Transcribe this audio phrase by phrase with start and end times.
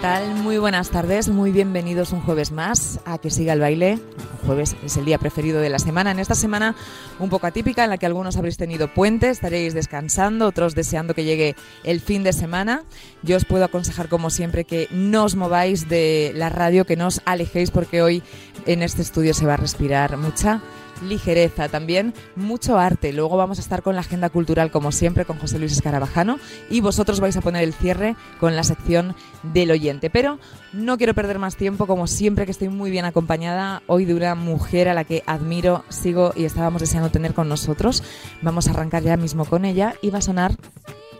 [0.00, 0.34] Tal?
[0.36, 3.98] Muy buenas tardes, muy bienvenidos un jueves más a Que Siga el Baile.
[4.46, 6.10] Jueves es el día preferido de la semana.
[6.10, 6.74] En esta semana
[7.18, 11.24] un poco atípica en la que algunos habréis tenido puente, estaréis descansando, otros deseando que
[11.24, 12.84] llegue el fin de semana.
[13.22, 17.08] Yo os puedo aconsejar como siempre que no os mováis de la radio, que no
[17.08, 18.22] os alejéis porque hoy
[18.64, 20.62] en este estudio se va a respirar mucha
[21.02, 23.12] ligereza, también mucho arte.
[23.12, 26.80] Luego vamos a estar con la agenda cultural, como siempre, con José Luis Escarabajano y
[26.80, 30.10] vosotros vais a poner el cierre con la sección del oyente.
[30.10, 30.38] Pero
[30.72, 34.34] no quiero perder más tiempo, como siempre, que estoy muy bien acompañada hoy de una
[34.34, 38.02] mujer a la que admiro, sigo y estábamos deseando tener con nosotros.
[38.42, 40.56] Vamos a arrancar ya mismo con ella y va a sonar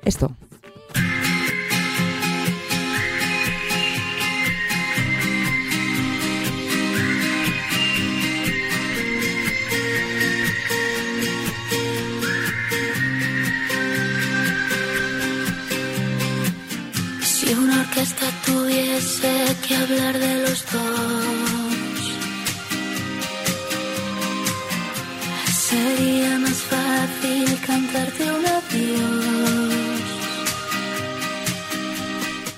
[0.04, 0.30] esto.
[17.90, 22.12] Una orquesta tuviese que hablar de los dos,
[25.52, 30.00] sería más fácil cantarte un adiós.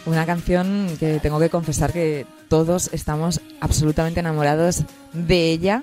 [0.05, 5.83] Una canción que tengo que confesar que todos estamos absolutamente enamorados de ella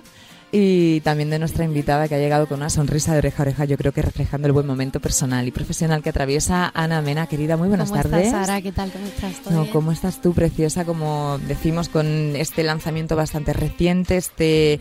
[0.52, 3.66] y también de nuestra invitada que ha llegado con una sonrisa de oreja a oreja,
[3.66, 7.28] yo creo que reflejando el buen momento personal y profesional que atraviesa Ana Mena.
[7.28, 8.28] Querida, muy buenas ¿Cómo tardes.
[8.28, 8.62] estás, Sara?
[8.62, 8.92] ¿Qué tal?
[8.92, 9.42] ¿Cómo estás?
[9.44, 9.70] ¿Todo No?
[9.70, 10.86] ¿Cómo estás tú, preciosa?
[10.86, 14.80] Como decimos con este lanzamiento bastante reciente, este...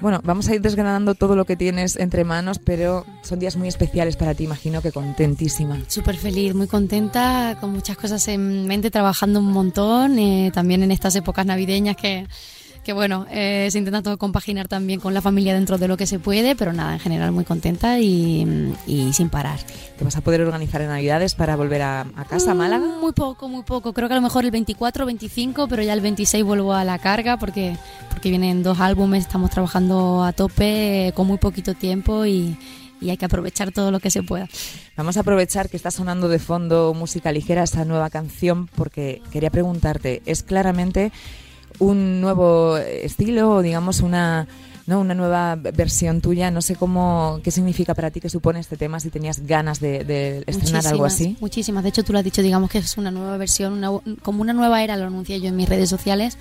[0.00, 3.66] Bueno, vamos a ir desgranando todo lo que tienes entre manos, pero son días muy
[3.66, 5.76] especiales para ti, imagino que contentísima.
[5.88, 10.92] Súper feliz, muy contenta, con muchas cosas en mente, trabajando un montón, eh, también en
[10.92, 12.28] estas épocas navideñas que,
[12.88, 16.06] que bueno, eh, se intenta todo compaginar también con la familia dentro de lo que
[16.06, 19.58] se puede, pero nada, en general muy contenta y, y sin parar.
[19.98, 22.86] ¿Te vas a poder organizar en Navidades para volver a, a casa, a Málaga?
[22.86, 23.92] Mm, Muy poco, muy poco.
[23.92, 26.98] Creo que a lo mejor el 24 25, pero ya el 26 vuelvo a la
[26.98, 27.76] carga porque,
[28.08, 32.56] porque vienen dos álbumes, estamos trabajando a tope, eh, con muy poquito tiempo y,
[33.02, 34.48] y hay que aprovechar todo lo que se pueda.
[34.96, 39.50] Vamos a aprovechar que está sonando de fondo música ligera esta nueva canción porque quería
[39.50, 41.12] preguntarte, ¿es claramente
[41.78, 44.46] un nuevo estilo o digamos una,
[44.86, 45.00] ¿no?
[45.00, 46.50] una nueva versión tuya?
[46.50, 50.04] No sé cómo, qué significa para ti, qué supone este tema, si tenías ganas de,
[50.04, 51.36] de estrenar algo así.
[51.40, 51.82] Muchísimas.
[51.82, 53.90] De hecho, tú lo has dicho, digamos que es una nueva versión, una-
[54.22, 56.36] como una nueva era, lo anuncié yo en mis redes sociales.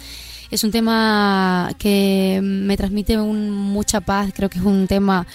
[0.49, 4.31] Es un tema que me transmite un- mucha paz.
[4.33, 5.27] Creo que es un tema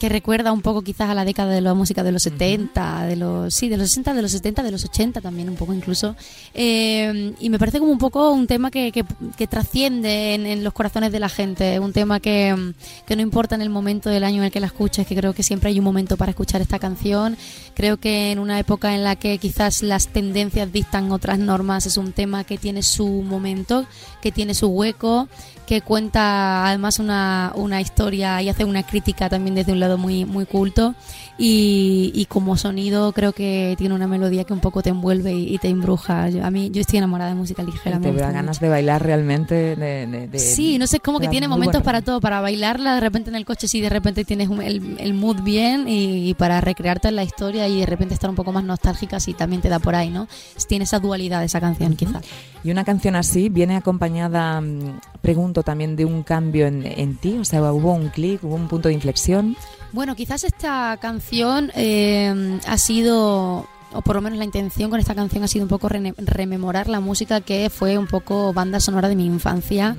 [0.00, 3.16] que recuerda un poco quizás a la década de la música de los 70, de
[3.16, 6.16] los sí, de los 60, de los 70, de los 80 también un poco incluso.
[6.54, 9.04] Eh, y me parece como un poco un tema que, que,
[9.36, 12.72] que trasciende en, en los corazones de la gente, un tema que,
[13.04, 15.34] que no importa en el momento del año en el que la escuches, que creo
[15.34, 17.36] que siempre hay un momento para escuchar esta canción.
[17.74, 21.98] Creo que en una época en la que quizás las tendencias dictan otras normas, es
[21.98, 23.84] un tema que tiene su momento,
[24.22, 25.28] que tiene su hueco,
[25.66, 30.24] que cuenta además una, una historia y hace una crítica también desde un lado muy,
[30.24, 30.94] muy culto.
[31.38, 35.54] Y, y como sonido creo que tiene una melodía que un poco te envuelve y,
[35.54, 36.28] y te embruja.
[36.28, 37.96] Yo- a mí yo estoy enamorada de música ligera.
[37.96, 38.66] Y te veo ganas mucho.
[38.66, 39.54] de bailar realmente.
[39.76, 41.84] De, de- de- Sí, no sé, como que tiene momentos bueno.
[41.84, 44.96] para todo, para bailarla de repente en el coche, sí, de repente tienes un- el,
[44.98, 48.36] el mood bien y, y para recrearte en la historia y de repente estar un
[48.36, 50.28] poco más nostálgica, sí, también te da por ahí, ¿no?
[50.68, 52.22] Tiene esa dualidad esa canción, quizás.
[52.62, 57.38] Y una canción así viene acompañada, mm, pregunto también, de un cambio en, en ti.
[57.40, 59.56] O sea, hubo un clic, hubo un punto de inflexión.
[59.92, 65.14] Bueno, quizás esta canción eh, ha sido, o por lo menos la intención con esta
[65.14, 69.08] canción ha sido un poco rene- rememorar la música que fue un poco banda sonora
[69.08, 69.96] de mi infancia.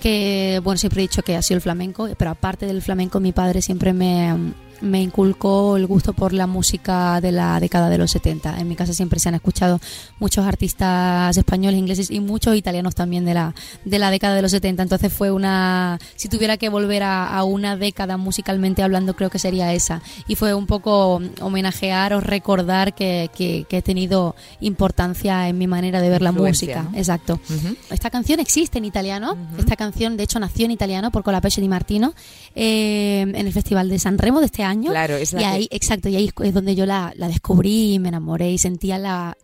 [0.00, 3.32] Que, bueno, siempre he dicho que ha sido el flamenco, pero aparte del flamenco, mi
[3.32, 4.34] padre siempre me,
[4.80, 8.58] me inculcó el gusto por la música de la década de los 70.
[8.60, 9.80] En mi casa siempre se han escuchado
[10.18, 13.54] muchos artistas españoles, ingleses y muchos italianos también de la,
[13.84, 14.82] de la década de los 70.
[14.82, 19.38] Entonces fue una, si tuviera que volver a, a una década musicalmente hablando, creo que
[19.38, 20.02] sería esa.
[20.28, 25.66] Y fue un poco homenajear o recordar que, que- que he tenido importancia en mi
[25.66, 26.90] manera de ver la Influencia, música.
[26.92, 26.98] ¿no?
[26.98, 27.40] Exacto.
[27.48, 27.76] Ujú.
[27.90, 29.36] Esta canción existe en italiano.
[29.58, 32.14] Esta canción, de hecho, nació en italiano por Colapesce di Martino
[32.54, 34.90] eh, en el Festival de San Remo de este año.
[34.90, 37.98] Claro, es la y que- ahí, exacto, y ahí es donde yo la, la descubrí
[37.98, 39.36] me enamoré y sentía la,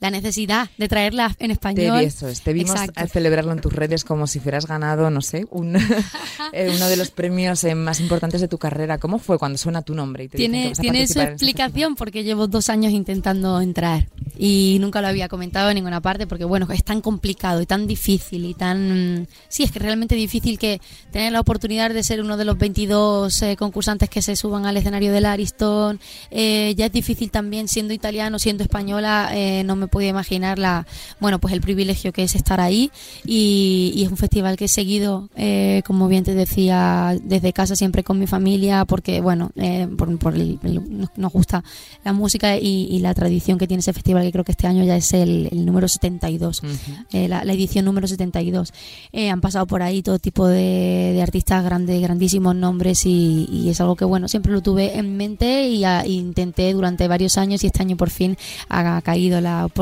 [0.00, 1.98] la necesidad de traerla en Te español.
[2.00, 3.06] vi eso, es, te vimos Exacto.
[3.12, 5.76] celebrarlo en tus redes como si fueras ganado, no sé, un,
[6.52, 8.98] eh, uno de los premios eh, más importantes de tu carrera.
[8.98, 10.24] ¿Cómo fue cuando suena tu nombre?
[10.24, 12.92] Y te dicen que Tiene, vas a tiene su este explicación porque llevo dos años
[12.92, 14.08] intentando entrar
[14.38, 17.86] y nunca lo había comentado en ninguna parte porque bueno, es tan complicado y tan
[17.86, 19.26] difícil y tan...
[19.48, 20.80] Sí, es que realmente difícil que
[21.10, 24.76] tener la oportunidad de ser uno de los 22 eh, concursantes que se suban al
[24.76, 25.98] escenario del Ariston.
[26.30, 30.86] Eh, ya es difícil también siendo italiano, siendo española, eh, no me podía imaginar la,
[31.20, 32.90] bueno, pues el privilegio que es estar ahí
[33.24, 37.76] y, y es un festival que he seguido, eh, como bien te decía, desde casa
[37.76, 41.62] siempre con mi familia porque, bueno, eh, por, por el- el- nos- gusta
[42.04, 44.82] la música y, y la tradición que tiene ese festival que creo que este año
[44.84, 46.72] ya es el, el número 72 Ujú.
[47.12, 48.72] eh, la, la edición número 72.
[49.12, 53.68] Eh, han pasado por ahí todo tipo de, de artistas grandes, grandísimos nombres y, y
[53.68, 57.36] es algo que, bueno, siempre lo tuve en mente y, a- y intenté durante varios
[57.38, 58.36] años y este año por fin
[58.68, 59.77] ha caído la oportunidad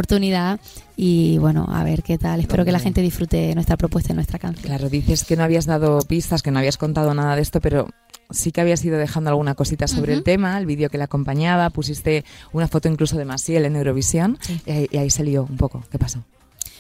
[0.97, 2.41] y, bueno, a ver qué tal.
[2.41, 4.65] Espero que la gente disfrute nuestra propuesta y nuestra canción.
[4.67, 7.89] Claro, dices que no habías dado pistas, que no habías contado nada de esto, pero
[8.31, 10.25] sí que habías ido dejando alguna cosita sobre el Ujú.
[10.25, 14.61] tema, el vídeo que le acompañaba, pusiste una foto incluso de Masiel en Eurovisión Sí.
[14.67, 15.85] y, ahí, y ahí se lió un poco.
[15.91, 16.25] ¿Qué pasó?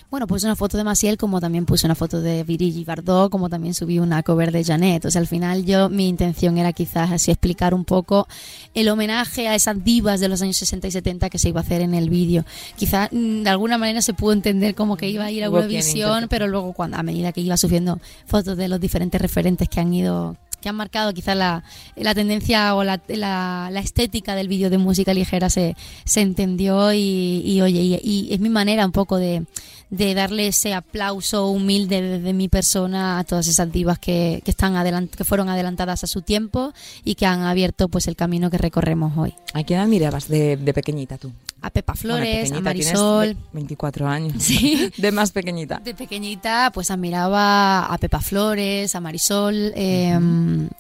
[0.09, 3.49] Bueno, puse una foto de Maciel, como también puse una foto de Virigi Bardot, como
[3.49, 5.05] también subí una cover de Janet.
[5.05, 8.29] O sea, al final yo, mi intención era quizás así explicar un poco
[8.73, 11.65] el homenaje a esas divas de los años 60 y 70 que se iba a
[11.65, 12.45] hacer en el vídeo.
[12.77, 16.29] Quizás mm, de alguna manera se pudo entender como que iba a ir a Eurovisión,
[16.29, 19.93] pero luego cuando a medida que iba subiendo fotos de los diferentes referentes que han
[19.93, 21.63] ido que han marcado quizás la,
[21.97, 27.43] la tendencia o la, la- estética del vídeo de música ligera se, se entendió y,
[27.45, 29.45] y, oye, y, es mi manera un poco de,
[29.91, 34.77] de darle ese aplauso humilde desde mi persona a todas esas divas que, que están
[34.77, 36.73] adelant que fueron adelantadas a su tiempo
[37.05, 39.35] y que han abierto pues el camino que recorremos hoy.
[39.55, 41.33] ¿A quién admirabas de, de pequeñita tú?
[41.63, 43.29] A Pepa Flores, a Marisol.
[43.29, 44.35] ve- 24 años.
[44.43, 44.93] Sí.
[44.99, 45.81] De más pequeñita.
[45.83, 50.13] De pequeñita, pues admiraba a Pepa Flores, a Marisol, eh,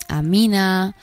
[0.08, 0.94] a Mina,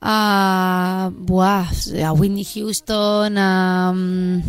[0.00, 1.66] a, buah,
[2.04, 3.92] a Whitney Houston, a.
[3.94, 4.40] mm,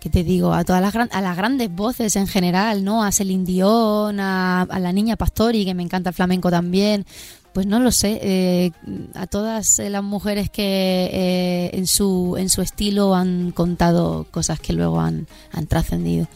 [0.00, 0.52] ¿Qué te digo?
[0.54, 3.02] A todas las, gran- a las grandes voces en general, ¿no?
[3.02, 7.04] A Celine Dion, a, a la niña Pastori, que me encanta el flamenco también.
[7.52, 8.72] Pues no lo sé, eh,
[9.14, 14.60] a todas eh, las mujeres que eh, en, su, en su estilo han contado cosas
[14.60, 16.28] que luego han, han trascendido.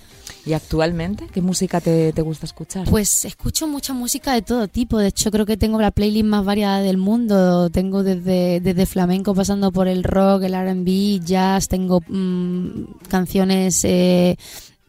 [0.45, 2.89] ¿Y actualmente qué música te, te gusta escuchar?
[2.89, 4.99] Pues escucho mucha música de todo tipo.
[4.99, 7.71] De hecho, creo que tengo la playlist más variada del mundo.
[7.71, 11.69] Tengo desde, desde flamenco pasando por el rock, el RB, jazz.
[11.69, 14.37] Tengo mm, canciones eh,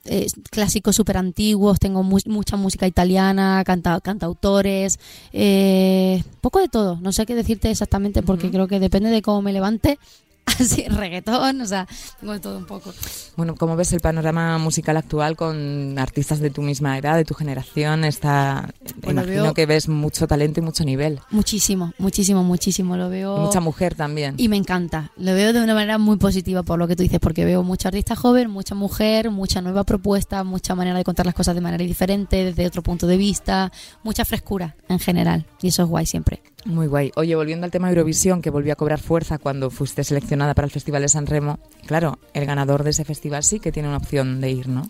[0.05, 1.79] eh, clásicos súper antiguos.
[1.79, 4.99] Tengo mu- mucha música italiana, canta, cantautores.
[5.31, 6.97] Eh, poco de todo.
[7.01, 9.99] No sé qué decirte exactamente porque creo que depende de cómo me levante.
[10.59, 11.87] Así, reggaetón, o sea,
[12.19, 12.93] tengo de todo un poco.
[13.37, 17.33] Bueno, ¿cómo ves el panorama musical actual con artistas de tu misma edad, de tu
[17.33, 18.03] generación?
[18.03, 18.69] Está,
[19.01, 21.19] Bueno, imagino veo- que ves mucho talento y mucho nivel.
[21.31, 22.97] Muchísimo, muchísimo, muchísimo.
[22.97, 23.37] Lo Y veo.
[23.37, 24.35] mucha mujer también.
[24.37, 25.11] Y me encanta.
[25.17, 27.87] Lo veo de una manera muy positiva por lo que tú dices, porque veo mucho
[27.87, 31.83] artista joven, mucha mujer, mucha nueva propuesta, mucha manera de contar las cosas de manera
[31.83, 33.71] diferente, desde otro punto de vista,
[34.03, 35.45] mucha frescura en general.
[35.61, 36.41] Y eso es guay siempre.
[36.65, 37.11] Muy guay.
[37.15, 40.71] Oye, volviendo al tema Eurovisión, que volvió a cobrar fuerza cuando fuiste seleccionada para el
[40.71, 44.39] Festival de San Remo, claro, el ganador de ese festival sí que tiene una opción
[44.39, 44.87] de ir, ¿no?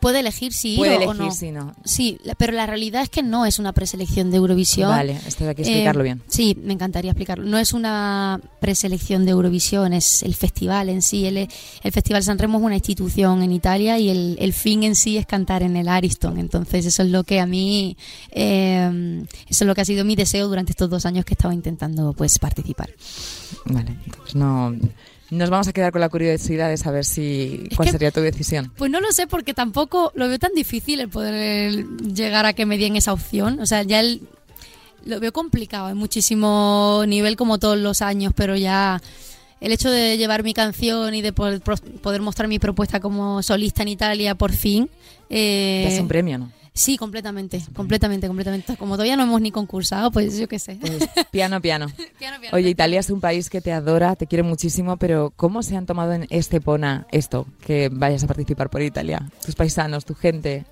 [0.00, 1.30] Puede elegir si Puede o- elegir o no.
[1.32, 1.74] si no.
[1.84, 4.90] Sí, pero la realidad es que no es una preselección de Eurovisión.
[4.90, 6.22] Vale, esto hay que explicarlo Eh, bien.
[6.28, 7.44] Sí, me encantaría explicarlo.
[7.44, 11.26] No es una preselección de Eurovisión, es el festival en sí.
[11.26, 14.94] El, el Festival San Remo es una institución en Italia y el, el fin en
[14.94, 16.38] sí es cantar en el Ariston.
[16.38, 17.96] Entonces eso es lo que a mí,
[18.30, 21.54] eh, eso es lo que ha sido mi deseo durante estos dos años que estaba
[21.54, 22.90] intentando pues participar.
[23.64, 24.74] Vale, pues no...
[25.30, 28.20] Nos vamos a quedar con la curiosidad de saber si Es cuál que- sería tu
[28.20, 28.72] decisión.
[28.76, 32.64] Pues no lo sé porque tampoco lo veo tan difícil el poder llegar a que
[32.66, 33.58] me den esa opción.
[33.60, 34.22] O sea, ya el,
[35.04, 35.86] lo veo complicado.
[35.86, 39.00] Hay muchísimo nivel como todos los años, pero ya
[39.60, 43.82] el hecho de llevar mi canción y de poder, poder mostrar mi propuesta como solista
[43.82, 44.88] en Italia por fin.
[45.28, 46.52] eh, es un premio, ¿no?
[46.76, 48.76] Sí, completamente, completamente, completamente.
[48.76, 50.78] Como todavía no hemos ni concursado, pues yo qué sé.
[50.80, 51.86] Pues, piano, piano.
[52.18, 52.56] Piano, piano.
[52.56, 55.86] Oye, Italia es un país que te adora, te quiere muchísimo, pero ¿cómo se han
[55.86, 59.28] tomado en Estepona esto, que vayas a participar por Italia?
[59.44, 60.64] Tus paisanos, tu gente.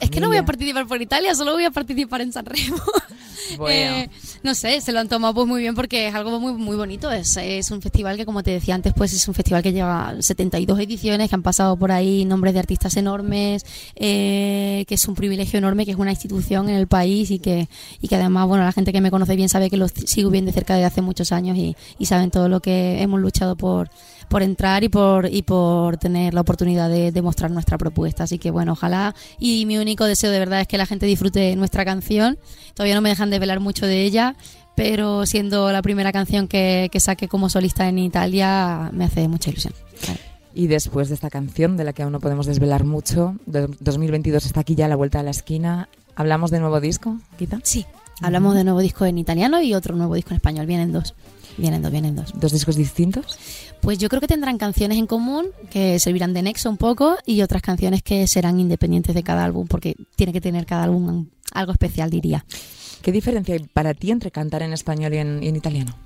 [0.00, 2.78] Es que no voy a participar por Italia, solo voy a participar en Sanremo.
[3.56, 3.96] Bueno.
[3.96, 4.10] Eh,
[4.42, 7.10] no sé, se lo han tomado pues muy bien porque es algo muy muy bonito.
[7.10, 10.14] Es, es un festival que, como te decía antes, pues es un festival que lleva
[10.20, 13.64] 72 ediciones, que han pasado por ahí nombres de artistas enormes,
[13.96, 17.68] eh, que es un privilegio enorme, que es una institución en el país y que,
[18.00, 20.44] y que además, bueno, la gente que me conoce bien sabe que lo sigo bien
[20.44, 23.90] de cerca desde hace muchos años y, y saben todo lo que hemos luchado por
[24.28, 28.24] por entrar y por y por tener la oportunidad de, de mostrar nuestra propuesta.
[28.24, 31.54] Así que bueno, ojalá y mi único deseo de verdad es que la gente disfrute
[31.56, 32.38] nuestra canción.
[32.74, 34.36] Todavía no me dejan desvelar mucho de ella,
[34.76, 39.50] pero siendo la primera canción que, que saque como solista en Italia me hace mucha
[39.50, 39.72] ilusión.
[40.54, 44.44] Y después de esta canción, de la que aún no podemos desvelar mucho, de- 2022
[44.46, 45.88] está aquí ya a la vuelta de la esquina.
[46.16, 47.58] ¿Hablamos de nuevo disco, quizá?
[47.62, 47.86] Sí,
[48.22, 50.66] hablamos de nuevo disco en italiano y otro nuevo disco en español.
[50.66, 51.14] Vienen dos.
[51.58, 52.32] Vienen dos, vienen dos.
[52.34, 53.38] ¿Dos discos distintos?
[53.80, 57.42] Pues yo creo que tendrán canciones en común que servirán de nexo un poco y
[57.42, 61.72] otras canciones que serán independientes de cada álbum porque tiene que tener cada álbum algo
[61.72, 62.44] especial, diría.
[63.02, 65.96] ¿Qué diferencia hay para ti entre cantar en español y en, y en italiano?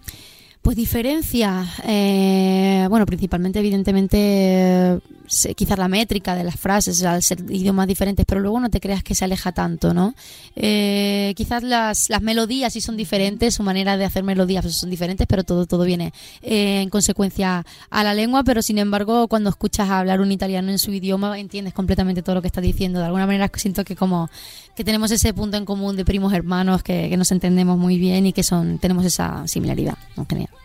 [0.62, 5.00] Pues diferencia, eh, bueno, principalmente, evidentemente,
[5.56, 9.02] quizás la métrica de las frases al ser idiomas diferentes, pero luego no te creas
[9.02, 10.14] que se aleja tanto, ¿no?
[10.54, 15.26] Eh, quizás las, las melodías sí son diferentes, su manera de hacer melodías son diferentes,
[15.26, 19.90] pero todo, todo viene eh, en consecuencia a la lengua, pero sin embargo, cuando escuchas
[19.90, 23.00] hablar un italiano en su idioma, entiendes completamente todo lo que está diciendo.
[23.00, 24.30] De alguna manera siento que como
[24.76, 28.26] que tenemos ese punto en común de primos hermanos, que, que nos entendemos muy bien
[28.26, 29.98] y que son tenemos esa similaridad.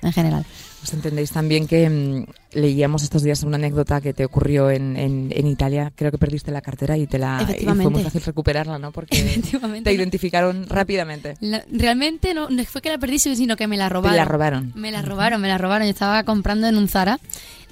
[0.02, 0.46] En general.
[0.84, 5.34] Os entendéis también que mm, leíamos estos días una anécdota que te ocurrió en, en-
[5.36, 5.92] en Italia.
[5.96, 8.92] Creo que perdiste la cartera y te la y fue muy fácil recuperarla, ¿no?
[8.92, 9.18] Porque
[9.52, 9.92] te no.
[9.92, 11.34] identificaron rápidamente.
[11.42, 14.14] La- realmente no, no fue que la perdí, sino que me la robaron.
[14.14, 14.72] Te la robaron.
[14.76, 15.88] Me la robaron, me la robaron.
[15.88, 17.20] Yo estaba comprando en un Zara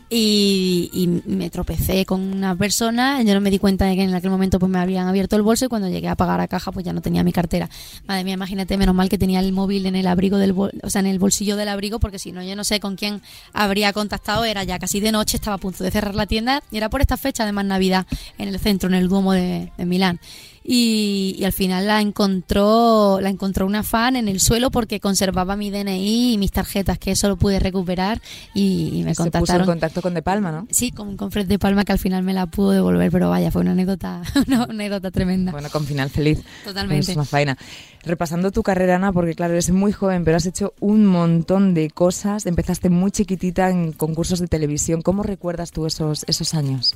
[0.10, 3.22] y, y me tropecé con una persona.
[3.24, 5.42] Yo no me di cuenta de que en aquel momento pues me habían abierto el
[5.42, 7.70] bolso y cuando llegué a pagar a caja pues ya no tenía mi cartera.
[8.08, 10.90] Madre mía, imagínate, menos mal que tenía el móvil en el abrigo del bol- o
[10.90, 13.22] sea, en el bolsillo del abrigo porque si no yo no sé con quién
[13.54, 14.46] habría contactado.
[14.46, 17.02] Era ya casi de noche, estaba a punto de cerrar la tienda y era por
[17.02, 18.06] esta fecha además Navidad
[18.38, 20.20] en el centro, en el Duomo de, de Milán.
[20.68, 25.56] Y, y al final la encontró la encontró una fan en el suelo porque conservaba
[25.56, 28.20] mi DNI y mis tarjetas que eso lo pude recuperar
[28.54, 30.68] y, y me Se puso en contacto con De Palma, ¿no?
[30.72, 33.52] sí con, con Fred de Palma que al final me la pudo devolver pero vaya
[33.52, 36.42] fue una anécdota una anécdota tremenda Bueno, con final feliz.
[36.64, 37.58] totalmente Es una faena.
[38.04, 41.90] Repasando tu carrera, Ana, porque claro, eres muy joven, pero has hecho un montón de
[41.90, 42.46] cosas.
[42.46, 45.02] Empezaste muy chiquitita en concursos de televisión.
[45.02, 46.96] ¿Cómo recuerdas tú esos, esos años?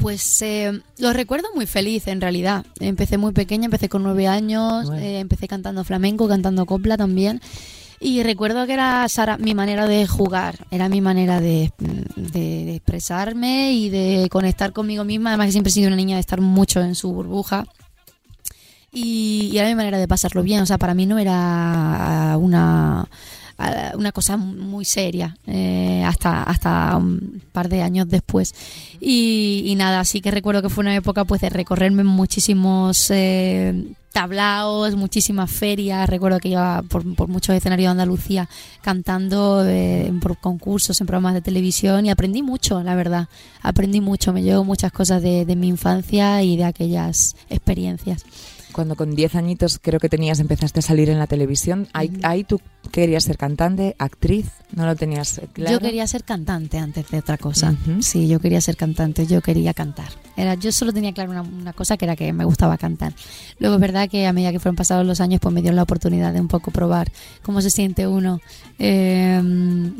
[0.00, 2.64] Pues eh, lo recuerdo muy feliz en realidad.
[2.80, 5.00] Empecé muy pequeña, empecé con nueve años, Bueno.
[5.02, 7.40] eh, empecé cantando flamenco, cantando copla también.
[8.00, 12.74] Y recuerdo que era Sara, mi manera de jugar, era mi manera de, de- de
[12.74, 15.30] expresarme y de conectar conmigo misma.
[15.30, 17.64] Además que siempre he sido una niña de estar mucho en su burbuja.
[18.92, 20.62] Y, y era mi manera de pasarlo bien.
[20.62, 23.08] O sea, para mí no era una,
[23.94, 28.54] una cosa muy seria eh, hasta, hasta un par de años después.
[29.00, 34.94] Y, nada, sí que recuerdo que fue una época pues de recorrerme muchísimos eh, tablaos,
[34.94, 36.08] muchísimas ferias.
[36.08, 38.48] Recuerdo que iba por, por muchos escenarios de Andalucía
[38.82, 43.28] cantando eh, por concursos, en programas de televisión y aprendí mucho, la verdad.
[43.62, 48.24] Aprendí mucho, me llevo muchas cosas de, de mi infancia y de aquellas experiencias.
[48.72, 51.88] Cuando con 10 añitos creo que tenías, empezaste a salir en la televisión.
[51.92, 52.60] Ahí, ahí tú
[52.90, 55.72] querías ser cantante, actriz, no lo tenías eh, claro.
[55.72, 57.70] Yo quería ser cantante antes de otra cosa.
[57.72, 58.02] Ujú.
[58.02, 60.08] Sí, yo quería ser cantante, yo quería cantar.
[60.36, 63.12] Era, yo solo tenía claro una, una cosa que era que me gustaba cantar.
[63.58, 65.82] Luego es verdad que a medida que fueron pasados los años, pues me dieron la
[65.82, 67.12] oportunidad de un poco probar
[67.42, 68.40] cómo se siente uno
[68.78, 69.40] eh,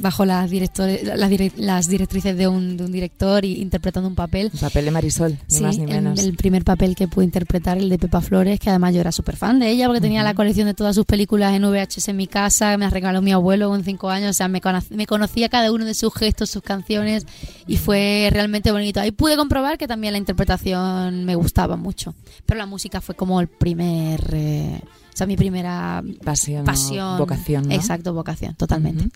[0.01, 4.15] bajo las, directores, las, dire- las directrices de un, de un director y interpretando un
[4.15, 4.51] papel.
[4.53, 6.19] El papel de Marisol, ni Sí, más ni el- menos.
[6.19, 9.37] El, primer papel que pude interpretar, el de Pepa Flores, que además yo era súper
[9.37, 12.27] fan de ella porque tenía la colección de todas sus películas en VHS en mi
[12.29, 15.49] casa, me las regaló mi abuelo con cinco años, o sea, me, cono- me conocía
[15.49, 17.27] cada uno de sus gestos, sus canciones
[17.67, 19.01] y fue realmente bonito.
[19.01, 22.15] Ahí pude comprobar que también la interpretación me gustaba mucho,
[22.47, 24.81] pero la música fue como el primer, eh,
[25.13, 27.19] o sea, mi primera Pasión, pasión.
[27.19, 27.75] vocación, ¿no?
[27.75, 29.05] Exacto, vocación, totalmente.
[29.05, 29.13] Ujú.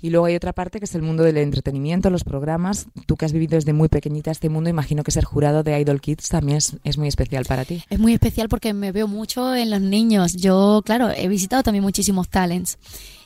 [0.00, 2.86] Y luego hay otra parte que es el mundo del entretenimiento, los programas.
[3.06, 6.00] Tú que has vivido desde muy pequeñita este mundo, imagino que ser jurado de Idol
[6.00, 7.82] Kids también es, es muy especial para ti.
[7.90, 10.34] Es muy especial porque me veo mucho en los niños.
[10.34, 12.78] Yo, claro, he visitado también muchísimos talents.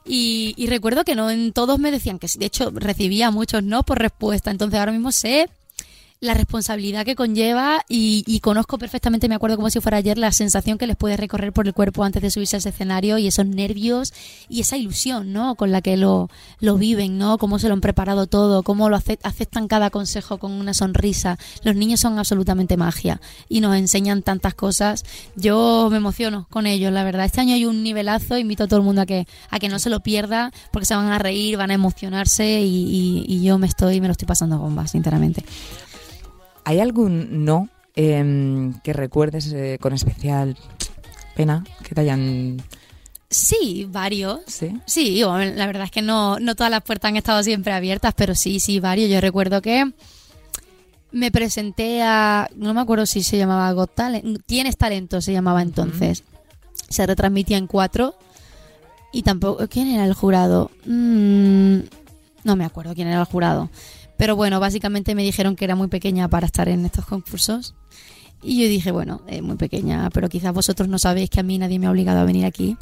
[0.06, 2.38] Y, y recuerdo que no en todos me decían que sí.
[2.38, 4.50] De hecho, recibía muchos no por respuesta.
[4.50, 5.50] Entonces ahora mismo sé
[6.22, 10.78] la responsabilidad que conlleva y, conozco perfectamente, me acuerdo como si fuera ayer, la sensación
[10.78, 13.44] que les puede recorrer por el cuerpo antes de subirse a ese escenario y esos
[13.44, 14.14] nervios
[14.48, 15.56] y esa ilusión, ¿no?
[15.56, 17.38] Con la que lo, lo viven, ¿no?
[17.38, 21.40] Cómo se lo han preparado todo, cómo lo ace- aceptan cada consejo con una sonrisa.
[21.64, 25.04] Los niños son absolutamente magia y nos enseñan tantas cosas.
[25.34, 27.24] Yo me emociono con ellos, la verdad.
[27.24, 29.80] Este año hay un nivelazo, invito a todo el mundo a que, a que no
[29.80, 34.00] se lo pierda porque se van a reír, van a emocionarse y yo me estoy,
[34.00, 35.44] me lo estoy pasando bomba, sinceramente.
[36.64, 40.56] ¿Hay algún no em, que recuerdes eh, con especial
[41.34, 42.62] pena que te hayan...
[43.30, 44.40] Sí, varios.
[44.46, 44.78] Sí.
[44.84, 48.12] Sí, bueno, la verdad es que no, no todas las puertas han estado siempre abiertas,
[48.14, 49.10] pero sí, sí, varios.
[49.10, 49.90] Yo recuerdo que
[51.12, 55.62] me presenté a, no me acuerdo si se llamaba Got Talent, Tienes Talento se llamaba
[55.62, 56.24] entonces.
[56.88, 58.16] Se retransmitía en cuatro
[59.12, 60.70] y tampoco, ¿quién era el jurado?
[60.86, 61.78] Mm,
[62.44, 63.70] no me acuerdo quién era el jurado.
[64.22, 67.74] Pero bueno, básicamente me dijeron que era muy pequeña para estar en estos concursos.
[68.40, 71.58] Y yo dije, bueno, es muy pequeña, pero quizás vosotros no sabéis que a mí
[71.58, 72.76] nadie me ha obligado a venir aquí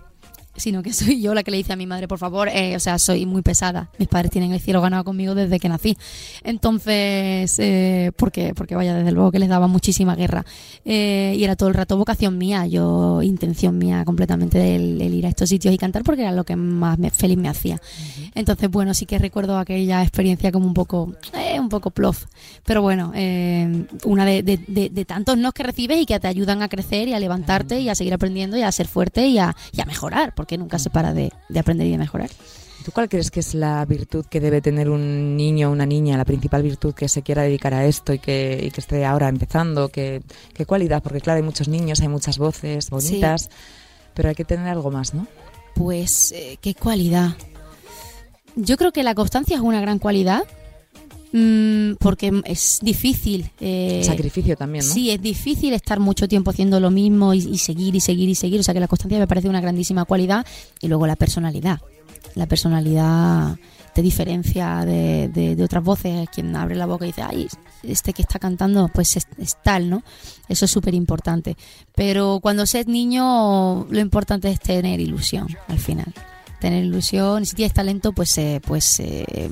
[0.57, 2.81] sino que soy yo la que le dice a mi madre, por favor, eh, o
[2.81, 3.91] sea, soy muy pesada.
[3.99, 5.97] Mis padres tienen el cielo ganado conmigo desde que nací.
[6.45, 10.45] Entonces, eh, porque, porque vaya, desde luego que les daba muchísima guerra.
[10.85, 15.27] Eh, y era todo el rato vocación mía, yo, intención mía completamente el, el ir
[15.27, 17.81] a estos sitios y cantar porque era lo que más me- feliz me hacía.
[18.35, 21.15] Entonces, bueno, sí que recuerdo aquella experiencia como un poco,
[21.59, 22.27] un poco plof.
[22.65, 23.13] Pero bueno,
[24.05, 27.09] una de, de- de- de tantos nos que recibes y que te ayudan a crecer
[27.09, 29.85] y a levantarte y a seguir aprendiendo y a ser fuerte y a, y a
[29.85, 32.31] mejorar, porque nunca se para de, de aprender y de mejorar.
[32.83, 36.17] ¿Tú cuál crees que es la virtud que debe tener un niño o una niña,
[36.17, 39.29] la principal virtud que se quiera dedicar a esto y que, y que esté ahora
[39.29, 39.91] empezando?
[39.91, 40.23] ¿Qué,
[40.55, 41.03] qué cualidad?
[41.03, 43.51] Porque claro, hay muchos niños, hay muchas voces bonitas,
[44.15, 45.27] pero hay que tener algo más, ¿no?
[45.75, 47.33] Pues, eh, qué cualidad.
[48.57, 50.45] Yo creo que la constancia es una gran cualidad.
[51.33, 53.51] Mm, porque es difícil.
[53.61, 54.93] eh, Sacrificio también, ¿no?
[54.93, 58.35] Sí, es difícil estar mucho tiempo haciendo lo mismo y, y seguir y seguir y
[58.35, 58.61] seguir.
[58.61, 60.47] O sea que la constancia me parece una grandísima cualidad.
[60.81, 61.81] Y luego la personalidad.
[62.35, 63.57] La personalidad
[63.95, 66.29] te diferencia de, de- de otras voces.
[66.31, 67.49] Quien abre la boca y dice, ay,
[67.83, 70.03] este que está cantando, pues es, es tal, ¿no?
[70.49, 71.57] Eso es súper importante.
[71.95, 76.13] Pero cuando se es niño, lo importante es tener ilusión al final.
[76.61, 77.43] Tener ilusión.
[77.43, 79.51] Y si tienes talento, pues, eh, pues eh,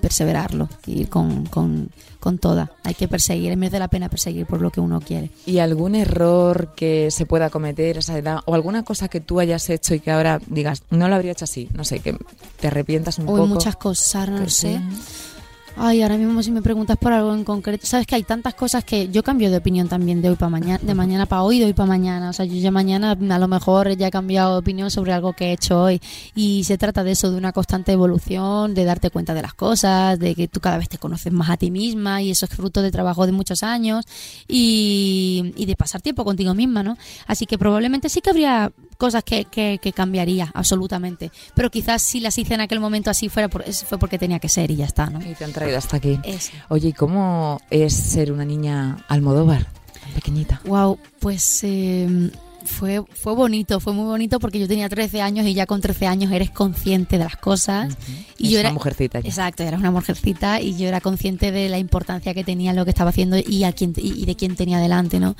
[0.00, 0.68] perseverarlo.
[0.86, 2.72] Ir con, con, con toda.
[2.84, 3.56] Hay que perseguir.
[3.56, 5.30] Merece la pena perseguir por lo que uno quiere.
[5.46, 9.40] ¿Y algún error que se pueda cometer a esa edad o alguna cosa que tú
[9.40, 11.68] hayas hecho y que ahora digas, no lo habría hecho así?
[11.74, 12.16] No sé, que
[12.60, 13.46] te arrepientas un poco.
[13.46, 14.78] muchas cosas, no sé.
[14.78, 15.31] sí.
[15.76, 18.84] Ay, ahora mismo si me preguntas por algo en concreto, sabes que hay tantas cosas
[18.84, 21.64] que yo cambio de opinión también de hoy para mañana, de mañana para hoy, de
[21.64, 22.28] hoy para mañana.
[22.30, 25.32] O sea, yo ya mañana a lo mejor ya he cambiado de opinión sobre algo
[25.32, 26.00] que he hecho hoy.
[26.34, 30.18] Y se trata de eso, de una constante evolución, de darte cuenta de las cosas,
[30.18, 32.82] de que tú cada vez te conoces más a ti misma y eso es fruto
[32.82, 34.04] de trabajo de muchos años
[34.46, 36.98] y, y de pasar tiempo contigo misma, ¿no?
[37.26, 41.30] Así que probablemente sí que habría cosas que, que, que cambiaría, absolutamente.
[41.56, 44.38] Pero quizás si las hice en aquel momento así fuera por, es- fue porque tenía
[44.38, 45.18] que ser y ya está, ¿no?
[45.20, 46.18] Y te han traído hasta aquí.
[46.24, 46.52] Eso.
[46.68, 49.66] Oye, ¿y cómo es ser una niña Almodóvar?
[50.14, 50.60] Pequeñita.
[50.66, 52.30] Wow, pues eh,
[52.64, 56.06] fue, fue bonito, fue muy bonito porque yo tenía 13 años y ya con 13
[56.06, 57.96] años eres consciente de las cosas.
[58.38, 59.28] Y es yo una era, mujercita ya.
[59.28, 62.90] Exacto, era una mujercita y yo era consciente de la importancia que tenía lo que
[62.90, 65.34] estaba haciendo y, a quién, y y de quién tenía delante, ¿no?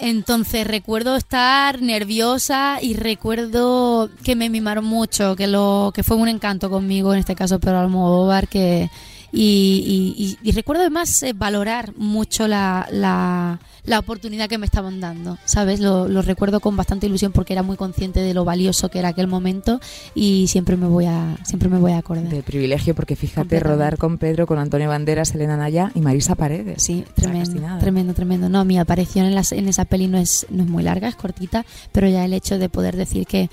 [0.00, 6.28] Entonces recuerdo estar nerviosa y recuerdo que me mimaron mucho, que lo que fue un
[6.28, 8.90] encanto conmigo en este caso, pero Almodóvar que
[9.32, 14.66] y, y- y- y recuerdo además eh, valorar mucho la, la, la oportunidad que me
[14.66, 15.80] estaban dando, ¿sabes?
[15.80, 19.08] Lo, lo recuerdo con bastante ilusión porque era muy consciente de lo valioso que era
[19.08, 19.80] aquel momento
[20.14, 22.28] y siempre me voy a siempre me voy a acordar.
[22.28, 26.82] De privilegio, porque fíjate, rodar con Pedro, con Antonio Banderas, Elena Naya y Marisa Paredes.
[26.82, 28.48] Sí, tremendo, tremendo, tremendo.
[28.48, 31.16] No, mi aparición en, las, en esa peli no es, no es muy larga, es
[31.16, 33.50] cortita, pero ya el hecho de poder decir que,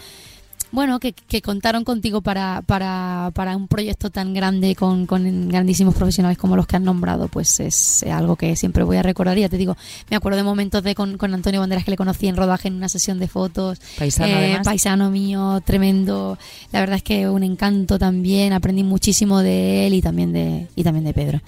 [0.75, 5.95] bueno, que, que contaron contigo para, para, para un proyecto tan grande con, con grandísimos
[5.95, 9.38] profesionales como los que han nombrado, pues es algo que siempre voy a recordar.
[9.38, 9.75] Y ya te digo,
[10.09, 12.75] me acuerdo de momentos de con, con Antonio Banderas que le conocí en rodaje en
[12.75, 13.79] una sesión de fotos.
[13.97, 14.65] Paisano, Eh, además.
[14.65, 16.38] paisano mío, tremendo.
[16.71, 18.53] La verdad es que un encanto también.
[18.53, 21.41] Aprendí muchísimo de él y también de, y también de Pedro.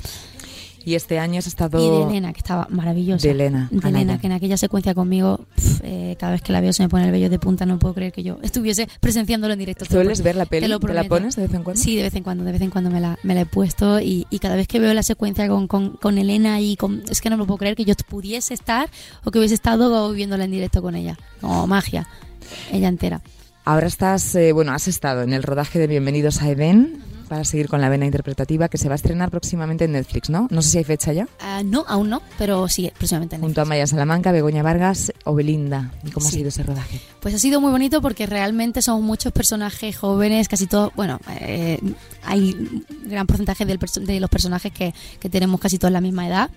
[0.88, 1.86] Y este año has estado...
[1.86, 3.28] Y de Elena, que estaba maravillosa.
[3.28, 3.98] De Elena, De Anaya.
[3.98, 6.88] Elena, que en aquella secuencia conmigo, pf, eh, cada vez que la veo se me
[6.88, 7.66] pone el vello de punta.
[7.66, 9.84] No puedo creer que yo estuviese presenciándolo en directo.
[9.84, 10.68] te ¿Sueles ver la te peli?
[10.70, 11.84] lo ¿Te la pones de vez en cuando?
[11.84, 14.00] Sí, de vez en cuando, de vez en cuando me la, me la he puesto
[14.00, 17.04] y, y cada vez que veo la secuencia con, con, con Elena y con...
[17.10, 18.90] Es que no me lo puedo creer que yo pudiese estar
[19.26, 21.18] o que hubiese estado viéndola en directo con ella.
[21.42, 22.08] Como magia,
[22.72, 23.22] ella entera.
[23.66, 27.04] Ahora estás, eh, bueno, has estado en el rodaje de Bienvenidos a Edén.
[27.28, 30.48] Para seguir con la vena interpretativa, que se va a estrenar próximamente en Netflix, ¿no?
[30.50, 31.28] No sé si hay fecha ya.
[31.40, 33.36] Ah, no, aún no, pero sí, próximamente.
[33.36, 35.92] en Junto a Maya Salamanca, Begoña Vargas o Belinda.
[36.06, 36.38] ¿Y cómo ha Sí.
[36.38, 37.00] sido ese rodaje?
[37.20, 41.80] Pues ha sido muy bonito porque realmente somos muchos personajes jóvenes, casi todos, bueno, eh,
[42.24, 42.56] hay
[43.06, 46.50] gran porcentaje del de los personajes que, que tenemos casi todos la misma edad.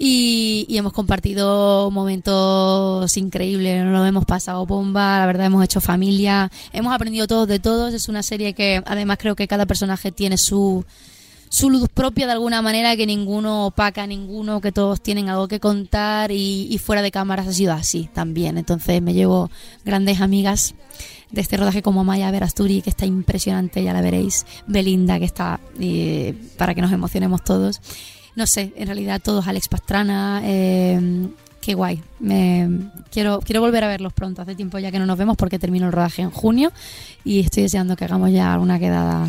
[0.00, 6.52] Y, hemos compartido momentos increíbles, nos lo hemos pasado bomba, la verdad hemos hecho familia,
[6.72, 10.38] hemos aprendido todos de todos, es una serie que además creo que cada personaje tiene
[10.38, 10.84] su,
[11.48, 15.48] su luz propia de alguna manera, que ninguno opaca a ninguno, que todos tienen algo
[15.48, 18.56] que contar y, y fuera de cámaras ha sido así también.
[18.56, 19.50] Entonces me llevo
[19.84, 20.76] grandes amigas
[21.32, 25.58] de este rodaje como Maya Verasturi, que está impresionante, ya la veréis, Belinda, que está
[25.80, 27.80] eh, para que nos emocionemos todos.
[28.36, 31.28] No sé, en realidad todos, Alex Pastrana, eh,
[31.60, 32.02] qué guay.
[32.20, 32.68] Me,
[33.10, 35.86] quiero, quiero volver a verlos pronto, hace tiempo ya que no nos vemos porque termino
[35.86, 36.72] el rodaje en junio
[37.24, 39.26] y estoy deseando que hagamos ya una quedada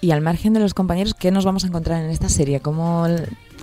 [0.00, 2.60] Y al margen de los compañeros, ¿qué nos vamos a encontrar en esta serie?
[2.60, 3.06] ¿Cómo,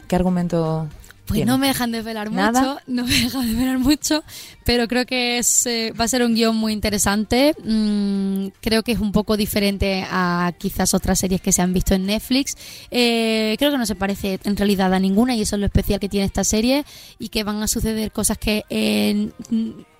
[0.08, 0.88] ¿Qué argumento
[1.26, 1.52] Pues tiene?
[1.52, 2.60] no me dejan desvelar ¿Nada?
[2.60, 4.24] mucho, no me dejan desvelar mucho,
[4.64, 7.56] pero creo que es, eh, va a ser un guion muy interesante.
[7.64, 11.96] Mm, creo que es un poco diferente a quizás otras series que se han visto
[11.96, 12.56] en Netflix.
[12.92, 16.00] Eh, creo que no se parece en realidad a ninguna y eso es lo especial
[16.00, 16.86] que tiene esta serie
[17.18, 19.30] y que van a suceder cosas que eh,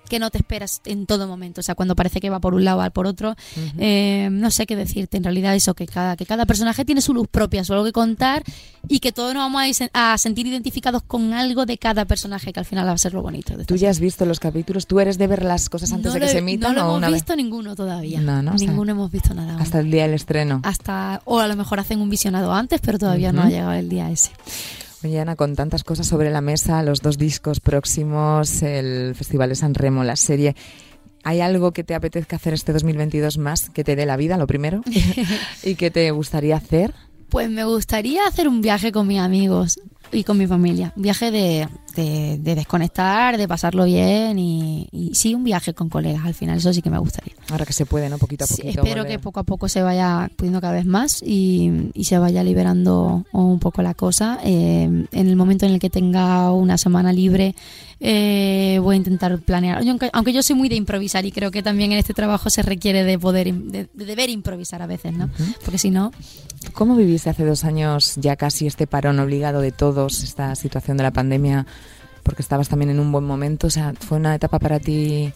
[0.10, 2.64] que no te esperas en todo momento, o sea, cuando parece que va por un
[2.64, 3.36] lado va por otro,
[3.78, 7.14] Eh, no sé qué decirte, en realidad eso, que cada, que cada personaje tiene su
[7.14, 8.44] luz propia, su algo que contar
[8.88, 9.62] y que todos nos vamos
[9.94, 13.14] a, a sentir identificados con algo de cada personaje, que al final va a ser
[13.14, 13.58] lo bonito.
[13.58, 14.86] De ¿Tú ya has visto los capítulos?
[14.88, 16.82] ¿Tú eres de ver las cosas antes no de que lo se emitan No lo
[16.82, 17.16] o hemos una vez?
[17.16, 18.22] visto ninguno todavía.
[18.22, 19.54] No, no, o ninguno hemos visto nada.
[19.54, 19.62] aún.
[19.62, 20.62] Hasta el día del estreno.
[20.64, 23.48] Hasta, o a lo mejor hacen un visionado antes, pero todavía no Ujú.
[23.48, 24.32] ha llegado el día ese.
[25.06, 29.56] Oye, Ana, con tantas cosas sobre la mesa, los dos discos próximos, el Festival de
[29.56, 30.56] San Remo, la serie,
[31.24, 34.48] ¿hay algo que te apetezca hacer este 2022 más, que te dé la vida, lo
[34.48, 34.82] primero?
[35.64, 36.96] ¿Y que te gustaría hacer?
[37.30, 39.80] Pues me gustaría hacer un viaje con mis amigos
[40.12, 40.92] y con mi familia.
[40.96, 45.90] Un viaje de, de- de desconectar, de pasarlo bien y, y sí, un viaje con
[45.90, 46.58] colegas al final.
[46.58, 47.34] Eso sí que me gustaría.
[47.50, 48.18] Ahora que se puede, ¿no?
[48.18, 48.82] Poquito a Sí, poquito.
[48.82, 49.18] espero volver.
[49.18, 53.26] que poco a poco se vaya pudiendo cada vez más y, y se vaya liberando
[53.32, 54.40] un poco la cosa.
[54.44, 57.56] Eh, en el momento en el que tenga una semana libre,
[58.00, 59.80] eh, voy a intentar planear.
[59.88, 62.62] Aunque, aunque yo soy muy de improvisar y creo que también en este trabajo se
[62.62, 65.30] requiere de poder, de, de deber improvisar a veces, ¿no?
[65.64, 66.12] Porque si no,
[66.74, 71.04] ¿Cómo viviste hace dos años ya casi este parón obligado de todos, esta situación de
[71.04, 71.68] la pandemia?
[72.26, 75.32] Porque estabas también en un buen momento, o sea, fue una etapa para ti.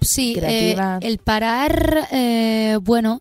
[0.00, 3.20] Sí, eh, el parar, eh, bueno,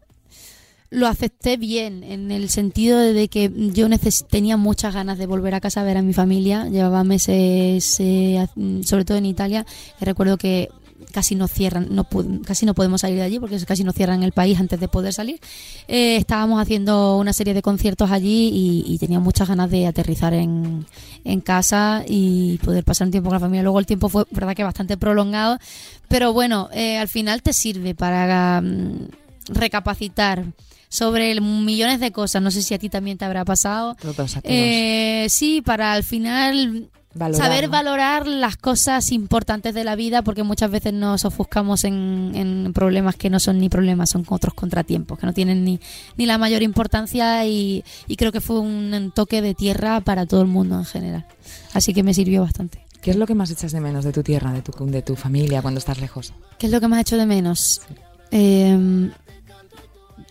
[0.92, 5.56] lo acepté bien, en el sentido de que yo neces- tenía muchas ganas de volver
[5.56, 6.68] a casa a ver a mi familia.
[6.70, 9.66] Llevaba meses, eh, haz- sobre todo en Italia,
[10.00, 10.70] y recuerdo que
[11.12, 12.08] casi no cierran, no
[12.46, 15.14] casi no podemos salir de allí porque casi no cierran el país antes de poder
[15.14, 15.40] salir.
[15.88, 20.34] Eh, estábamos haciendo una serie de conciertos allí y, y tenía muchas ganas de aterrizar
[20.34, 20.86] en,
[21.24, 23.64] en casa y poder pasar un tiempo con la familia.
[23.64, 25.58] Luego el tiempo fue, verdad que bastante prolongado,
[26.08, 29.08] pero bueno, eh, al final te sirve para mm,
[29.50, 30.46] recapacitar
[30.90, 32.42] sobre millones de cosas.
[32.42, 33.96] No sé si a ti también te habrá pasado.
[34.44, 37.72] Eh, sí, para al final Valorar, saber ¿no?
[37.72, 43.16] valorar las cosas importantes de la vida porque muchas veces nos ofuscamos en, en problemas
[43.16, 45.80] que no son ni problemas, son otros contratiempos que no tienen ni,
[46.18, 50.42] ni la mayor importancia y, y creo que fue un toque de tierra para todo
[50.42, 51.26] el mundo en general.
[51.74, 52.86] Así que me sirvió bastante.
[53.02, 55.16] ¿Qué es lo que más echas de menos de tu tierra, de tu, de tu
[55.16, 56.34] familia cuando estás lejos?
[56.58, 57.82] ¿Qué es lo que más hecho de menos?
[58.32, 59.10] Eh,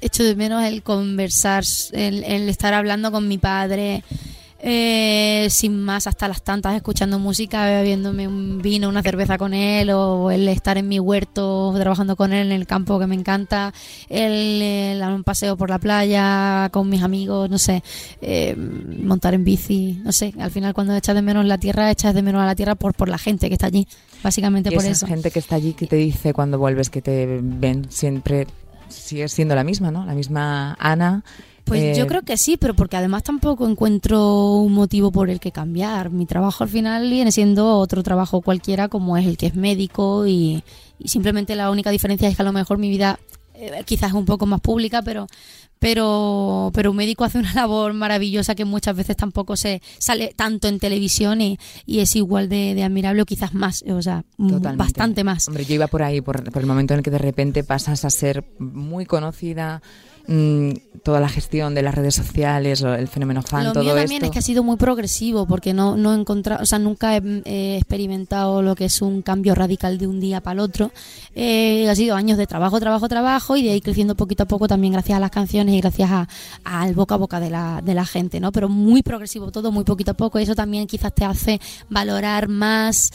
[0.00, 4.02] echo de menos el conversar, el, el estar hablando con mi padre,
[4.66, 9.90] eh, sin más, hasta las tantas, escuchando música, bebiéndome un vino, una cerveza con él,
[9.90, 13.74] o el estar en mi huerto trabajando con él en el campo que me encanta,
[14.08, 17.82] el, el dar un paseo por la playa con mis amigos, no sé,
[18.22, 22.14] eh, montar en bici, no sé, al final cuando echas de menos la tierra, echas
[22.14, 23.86] de menos a la tierra por, por la gente que está allí,
[24.22, 25.06] básicamente Y por esa eso.
[25.06, 28.46] gente que está allí que te dice cuando vuelves que te ven siempre
[28.88, 30.06] sigues siendo la misma, ¿no?
[30.06, 31.22] La misma Ana.
[31.64, 35.40] Pues Eh, yo creo que sí, pero porque además tampoco encuentro un motivo por el
[35.40, 36.10] que cambiar.
[36.10, 40.26] Mi trabajo al final viene siendo otro trabajo cualquiera como es el que es médico
[40.26, 40.62] y,
[40.98, 43.18] y simplemente la única diferencia es que a lo mejor mi vida
[43.54, 45.26] eh, quizás es un poco más pública, pero
[45.78, 50.68] pero pero un médico hace una labor maravillosa que muchas veces tampoco se sale tanto
[50.68, 54.76] en televisión y, y es igual de, de admirable o quizás más, o sea, Totalmente.
[54.76, 55.48] bastante más.
[55.48, 58.04] Hombre, yo iba por ahí, por, por el momento en el que de repente pasas
[58.04, 59.82] a ser muy conocida,
[60.26, 60.70] mm,
[61.02, 64.26] toda la gestión de las redes sociales, el fenómeno fan, Lo todo mío también esto.
[64.26, 67.22] es que ha sido muy progresivo porque no, no he encontrado, o sea, nunca he,
[67.44, 70.90] he experimentado lo que es un cambio radical de un día para el otro.
[71.34, 74.66] Eh, ha sido años de trabajo, trabajo, trabajo y de ahí creciendo poquito a poco
[74.68, 76.28] también gracias a las canciones y gracias a-
[76.64, 78.50] al boca a boca de la, de la gente, ¿no?
[78.52, 80.38] Pero muy progresivo todo, muy poquito a poco.
[80.40, 81.60] y Eso también quizás te hace
[81.90, 83.10] valorar más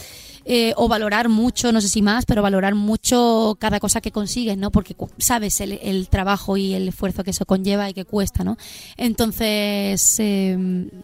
[0.45, 4.58] eh, o valorar mucho, no sé si más, pero valorar mucho cada cosa que consigues,
[4.58, 4.72] ¿no?
[4.72, 8.57] Porque sabes el, el trabajo y el esfuerzo que eso conlleva y que cuesta, ¿no?
[8.97, 10.57] Entonces, eh,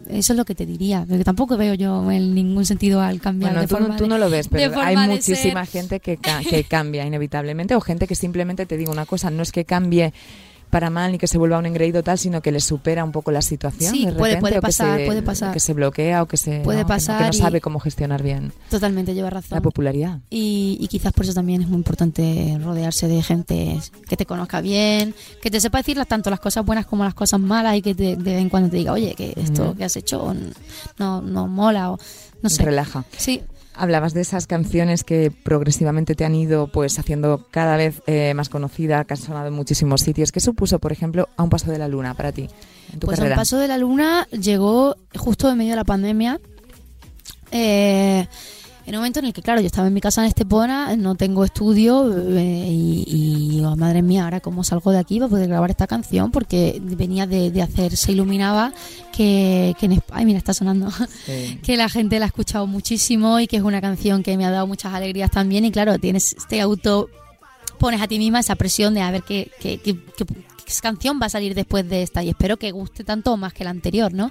[0.08, 1.04] eso es lo que te diría.
[1.08, 4.04] Porque tampoco veo yo en ningún sentido al cambiar Bueno, de tú, no- forma tú
[4.04, 5.72] de- no lo ves, pero hay muchísima ser.
[5.80, 9.42] gente que, ca- que cambia inevitablemente o gente que simplemente te digo una cosa, no
[9.42, 10.12] es que cambie
[10.76, 13.30] para mal ni que se vuelva un engreído tal, sino que le supera un poco
[13.30, 13.90] la situación.
[13.94, 15.52] Sí, de puede- repente, puede o que pasar, se- puede pasar.
[15.54, 16.86] Que se bloquea o que se Puede ¿no?
[16.86, 19.56] que no- que no, pasar sabe cómo gestionar bien Totalmente, lleva razón.
[19.56, 20.18] la popularidad.
[20.28, 24.60] Y, y quizás por eso también es muy importante rodearse de gente que te conozca
[24.60, 27.94] bien, que te sepa decir tanto las cosas buenas como las cosas malas y que
[27.94, 30.34] te- de vez en cuando te diga, oye, que esto que has hecho
[30.98, 31.98] no, no mola o
[32.42, 32.62] no sé.
[32.64, 33.04] Relaja.
[33.16, 33.40] Sí,
[33.76, 38.48] Hablabas de esas canciones que progresivamente te han ido pues haciendo cada vez eh, más
[38.48, 40.32] conocida, que han sonado en muchísimos sitios.
[40.32, 42.48] ¿Qué supuso, por ejemplo, A un paso de la luna para ti
[42.92, 43.34] en tu pues carrera?
[43.34, 46.40] un paso de la luna llegó justo en medio de la pandemia.
[47.50, 48.26] Eh,
[48.86, 51.16] en un momento en el que, claro, yo estaba en mi casa en Estepona, no
[51.16, 55.70] tengo estudio eh, y, digo, madre mía, ahora cómo salgo de aquí para poder grabar
[55.70, 58.72] esta canción porque venía de, de hacer Se Iluminaba,
[59.12, 60.90] que, que en Esp- Ay, mira, está sonando.
[61.26, 61.58] Sí.
[61.64, 64.50] que la gente la ha escuchado muchísimo y que es una canción que me ha
[64.50, 67.08] dado muchas alegrías también y claro, tienes este auto,
[67.78, 69.94] pones a ti misma esa presión de a ver qué- qué- qué
[70.80, 73.70] canción va a salir después de esta y espero que guste tanto más que la
[73.70, 74.30] anterior, ¿no?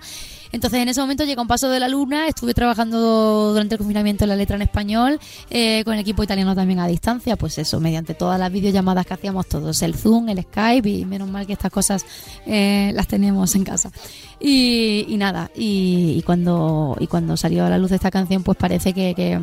[0.52, 4.26] Entonces en ese momento llega un paso de la luna, estuve trabajando durante el confinamiento
[4.26, 5.20] la letra en español,
[5.50, 9.14] eh, con el equipo italiano también a distancia, pues eso, mediante todas las videollamadas que
[9.14, 12.06] hacíamos todos, el Zoom, el Skype y menos mal que estas cosas
[12.46, 13.92] eh, las teníamos en casa.
[14.40, 19.40] Y, nada, y, cuando y cuando salió a la luz esta canción, pues parece que,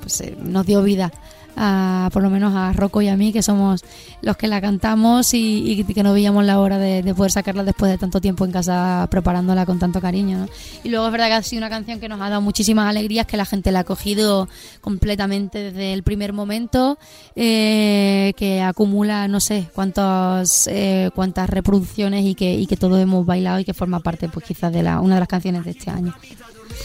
[0.00, 1.12] pues, eh, nos dio vida.
[1.60, 3.84] A, por lo menos a Rocco y a mí, que somos
[4.22, 7.64] los que la cantamos y, y que no veíamos la hora de, de poder sacarla
[7.64, 10.38] después de tanto tiempo en casa preparándola con tanto cariño.
[10.38, 10.48] ¿no?
[10.84, 13.26] Y luego es verdad que ha sido una canción que nos ha dado muchísimas alegrías,
[13.26, 14.48] que la gente la ha cogido
[14.80, 16.98] completamente desde el primer momento,
[17.34, 23.26] eh, que acumula no sé cuántas eh, cuántas reproducciones y que, y que todos hemos
[23.26, 25.90] bailado y que forma parte pues quizás de la, una de las canciones de este
[25.90, 26.14] año.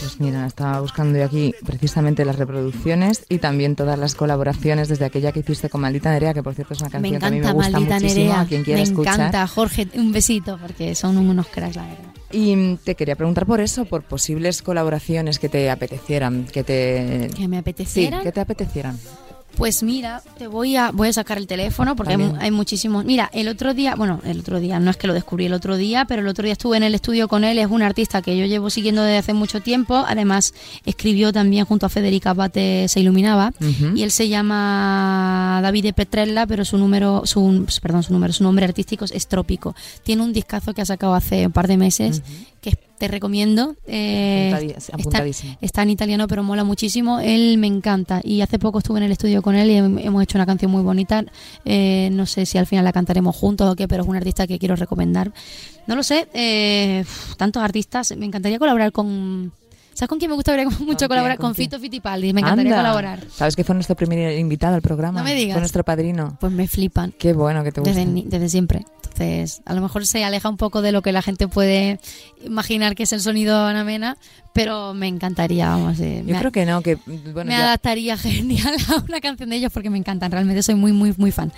[0.00, 5.04] Pues mira, estaba buscando yo aquí precisamente las reproducciones y también todas las colaboraciones desde
[5.04, 7.30] aquella que hiciste con Maldita Nerea, que por cierto es una Me canción que a
[7.30, 9.14] mí me gusta Maldita muchísimo, Nerea, a quien quiera me escuchar.
[9.14, 12.04] encanta Jorge, un besito porque son unos cracks la verdad.
[12.32, 17.30] Y te quería preguntar por eso, por posibles colaboraciones que te apetecieran, que te...
[17.34, 18.22] Que me Sí, apeteciera.
[18.22, 18.98] que te apetecieran.
[19.56, 23.04] Pues mira, te voy a voy a sacar el teléfono porque hay, hay muchísimos.
[23.04, 25.76] Mira, el otro día, bueno, el otro día no es que lo descubrí el otro
[25.76, 27.58] día, pero el otro día estuve en el estudio con él.
[27.58, 30.04] Es un artista que yo llevo siguiendo desde hace mucho tiempo.
[30.06, 33.52] Además, escribió también junto a Federica Abate Se iluminaba
[33.94, 38.64] y él se llama David Petrella, pero su número, su perdón, su número, su nombre
[38.64, 39.74] artístico es Trópico.
[40.02, 42.22] Tiene un discazo que ha sacado hace un par de meses
[42.60, 43.76] que te recomiendo.
[43.86, 44.52] Eh,
[44.86, 45.24] está,
[45.60, 47.20] está en italiano, pero mola muchísimo.
[47.20, 50.22] Él me encanta y hace poco estuve en el estudio con él y hem- hemos
[50.22, 51.24] hecho una canción muy bonita.
[51.64, 54.46] Eh, no sé si al final la cantaremos juntos o qué, pero es un artista
[54.46, 55.32] que quiero recomendar.
[55.86, 57.04] No lo sé, eh,
[57.36, 58.14] tantos artistas.
[58.16, 59.52] Me encantaría colaborar con.
[59.92, 61.36] ¿Sabes con quién me gustaría mucho colaborar?
[61.38, 61.54] ¿Con Con?
[61.54, 62.32] Fito Fitipaldi.
[62.32, 62.82] Me encantaría Anda.
[62.82, 63.20] colaborar.
[63.32, 65.20] ¿Sabes que fue nuestro primer invitado al programa?
[65.20, 65.54] No me digas.
[65.54, 66.36] Fue nuestro padrino.
[66.40, 67.12] Pues me flipan.
[67.18, 67.94] Qué bueno que te gusta.
[68.04, 68.84] Desde siempre.
[69.16, 72.00] Entonces, a lo mejor se aleja un poco de lo que la gente puede
[72.44, 74.16] imaginar que es el sonido Ana Mena,
[74.52, 76.00] pero me encantaría, vamos.
[76.00, 79.50] eh, Yo me, creo que no, que bueno, me ya- adaptaría genial a una canción
[79.50, 80.32] de ellos porque me encantan.
[80.32, 81.52] Realmente soy muy, muy, muy fan.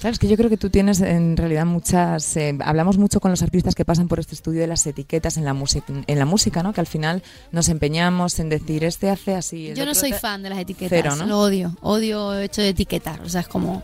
[0.00, 2.34] Claro, es que yo creo que tú tienes en realidad muchas.
[2.36, 5.44] eh, hablamos mucho con los artistas que pasan por este estudio de las etiquetas en
[5.44, 6.72] la música, en la música, ¿no?
[6.72, 7.22] Que al final
[7.52, 9.68] nos empeñamos en decir este hace así.
[9.68, 10.90] el Yo no soy fan de las etiquetas.
[11.02, 11.26] Cero, ¿no?
[11.26, 11.76] Lo odio.
[11.82, 13.20] Odio hecho de etiquetar.
[13.20, 13.82] O sea, es como.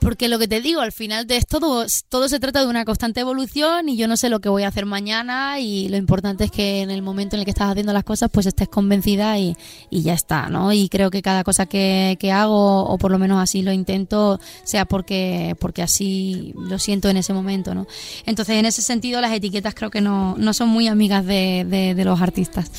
[0.00, 3.20] Porque lo que te digo, al final de todo, todo se trata de una constante
[3.20, 6.50] evolución y yo no sé lo que voy a hacer mañana y lo importante es
[6.52, 9.56] que en el momento en el que estás haciendo las cosas pues estés convencida y,
[9.90, 10.72] y ya está, ¿no?
[10.72, 14.38] Y creo que cada cosa que, que hago, o por lo menos así lo intento,
[14.62, 17.86] sea porque, porque así lo siento en ese momento, ¿no?
[18.24, 21.94] Entonces en ese sentido las etiquetas creo que no, no son muy amigas de, de-
[21.94, 22.70] de los artistas.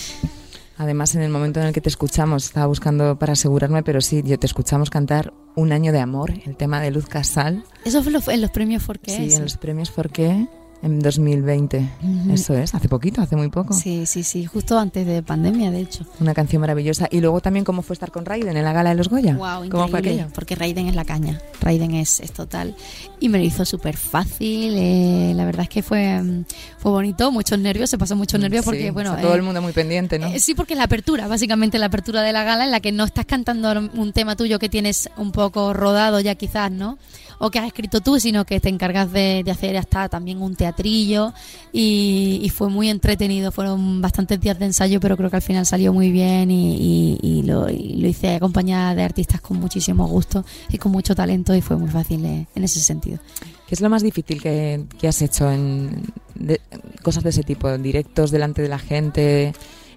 [0.80, 4.24] Además, en el momento en el que te escuchamos, estaba buscando para asegurarme, pero sí,
[4.26, 7.66] yo te escuchamos cantar Un año de amor, el tema de Luz Casal.
[7.84, 9.12] Eso fue lo- en los premios Forqué.
[9.12, 9.36] Sí, sí.
[9.36, 10.48] en los premios ¿Por qué?
[10.82, 11.90] En 2020.
[12.02, 12.32] Ujú.
[12.34, 13.74] Eso es, hace poquito, hace muy poco.
[13.74, 16.06] Sí, sí, sí, justo antes de pandemia, de hecho.
[16.22, 17.10] Una canción maravillosa.
[17.12, 19.36] Y luego también cómo fue estar con Raiden en la gala de los Goya.
[19.36, 20.28] Wow, ¿Cómo fue aquello?
[20.34, 21.42] Porque Raiden es la caña.
[21.60, 22.76] Raiden es, es total.
[23.20, 24.74] Y me lo hizo súper fácil.
[24.78, 26.46] eh, la verdad es que fue, mm,
[26.78, 29.18] fue bonito, muchos nervios, se pasó muchos nervios porque, Sí, bueno.
[29.20, 30.28] todo eh, el mundo muy pendiente, ¿no?
[30.28, 32.94] eh, sí, porque es la apertura, básicamente la apertura de la gala en la que
[32.94, 36.98] no estás cantando un tema tuyo que tienes un poco rodado ya quizás, ¿no?
[37.40, 40.56] O que has escrito tú, sino que te encargas de, de hacer hasta también un
[40.56, 41.34] teatrillo
[41.74, 43.52] y, y fue muy entretenido.
[43.52, 47.20] Fueron bastantes días de ensayo, pero creo que al final salió muy bien y, y-
[47.40, 51.78] y lo, hice acompañada de artistas con muchísimo gusto y con mucho talento y fue
[51.78, 53.20] muy fácil eh, en ese sentido.
[53.68, 56.04] ¿Qué es lo más difícil que, que has hecho en
[56.36, 56.60] de-
[57.04, 57.70] cosas de ese tipo?
[57.78, 59.50] Directos delante de la gente.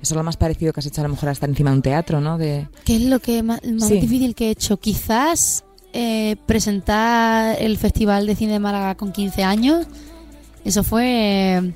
[0.02, 1.82] Eso es lo más parecido que has hecho a lo mejor hasta encima de un
[1.82, 2.36] teatro, ¿no?
[2.38, 3.98] De, ¿Qué es lo que más, más Sí.
[4.00, 4.76] difícil que he hecho?
[4.78, 9.86] Quizás eh, presentar el Festival de Cine de Málaga con 15 años.
[10.64, 11.72] Eso fue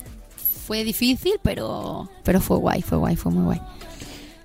[0.67, 3.61] fue difícil, pero pero fue guay, fue guay, fue muy guay.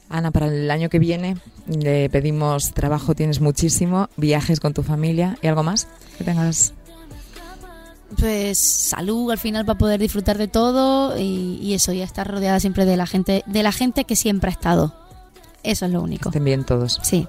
[0.10, 5.38] Ana, para el año que viene le pedimos trabajo, tienes muchísimo, viajes con tu familia
[5.41, 6.73] y algo más que tengas.
[8.19, 12.60] Pues salud al final para poder disfrutar de todo y, y eso, y estar rodeada
[12.60, 14.93] siempre de la gente, de la gente que siempre ha estado.
[15.63, 16.29] Eso es lo Que único.
[16.29, 16.99] estén bien todos.
[17.03, 17.25] Sí.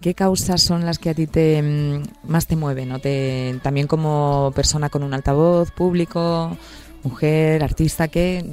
[0.00, 2.88] ¿Qué causas son las que a ti te mm, más te mueven?
[2.88, 2.98] ¿no?
[3.00, 6.56] Te, también como persona con un altavoz público,
[7.02, 8.44] mujer, artista, ¿qué,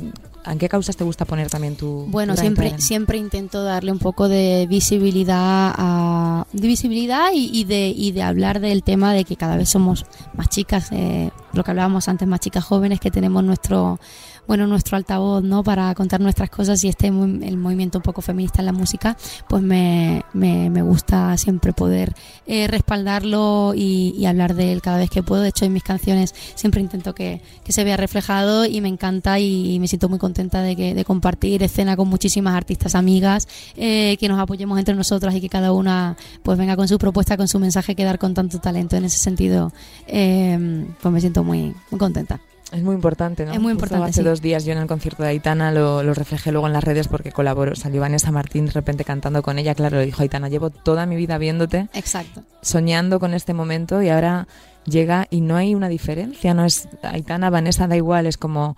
[0.45, 3.99] ¿en qué causas te gusta poner también tu Bueno, tu siempre, siempre intento darle un
[3.99, 9.23] poco de visibilidad a de visibilidad y, y de y de hablar del tema de
[9.23, 13.11] que cada vez somos más chicas, eh, lo que hablábamos antes, más chicas jóvenes que
[13.11, 13.99] tenemos nuestro
[14.47, 15.63] bueno nuestro altavoz, ¿no?
[15.63, 19.61] Para contar nuestras cosas y este el movimiento un poco feminista en la música, pues
[19.63, 22.13] me, me, me gusta siempre poder
[22.47, 25.43] eh, respaldarlo y, hablar de él cada vez que puedo.
[25.43, 29.37] De hecho, en mis canciones siempre intento que, que se vea reflejado y me encanta
[29.39, 33.47] y, y me siento muy contenta de, que, de compartir escena con muchísimas artistas amigas,
[33.77, 37.37] eh, que nos apoyemos entre nosotras y que cada una pues venga con su propuesta,
[37.37, 38.95] con su mensaje que dar con tanto talento.
[38.95, 39.71] En ese sentido,
[40.07, 42.39] eh, pues me siento muy, muy contenta.
[42.75, 43.51] Es muy importante, ¿no?
[43.53, 44.27] Es muy Justo importante, Hace sí.
[44.27, 47.07] dos días yo en el concierto de Aitana lo, lo reflejé luego en las redes
[47.07, 47.75] porque colaboró.
[47.75, 49.73] Salió Vanessa Martín de repente cantando con ella.
[49.75, 52.43] Claro, le dijo Aitana, llevo toda mi vida viéndote, Exacto.
[52.65, 54.47] Soñando con este momento y ahora
[54.85, 56.53] llega y no hay una diferencia.
[56.53, 58.25] No es Aitana, Vanessa, da igual.
[58.25, 58.75] Es como,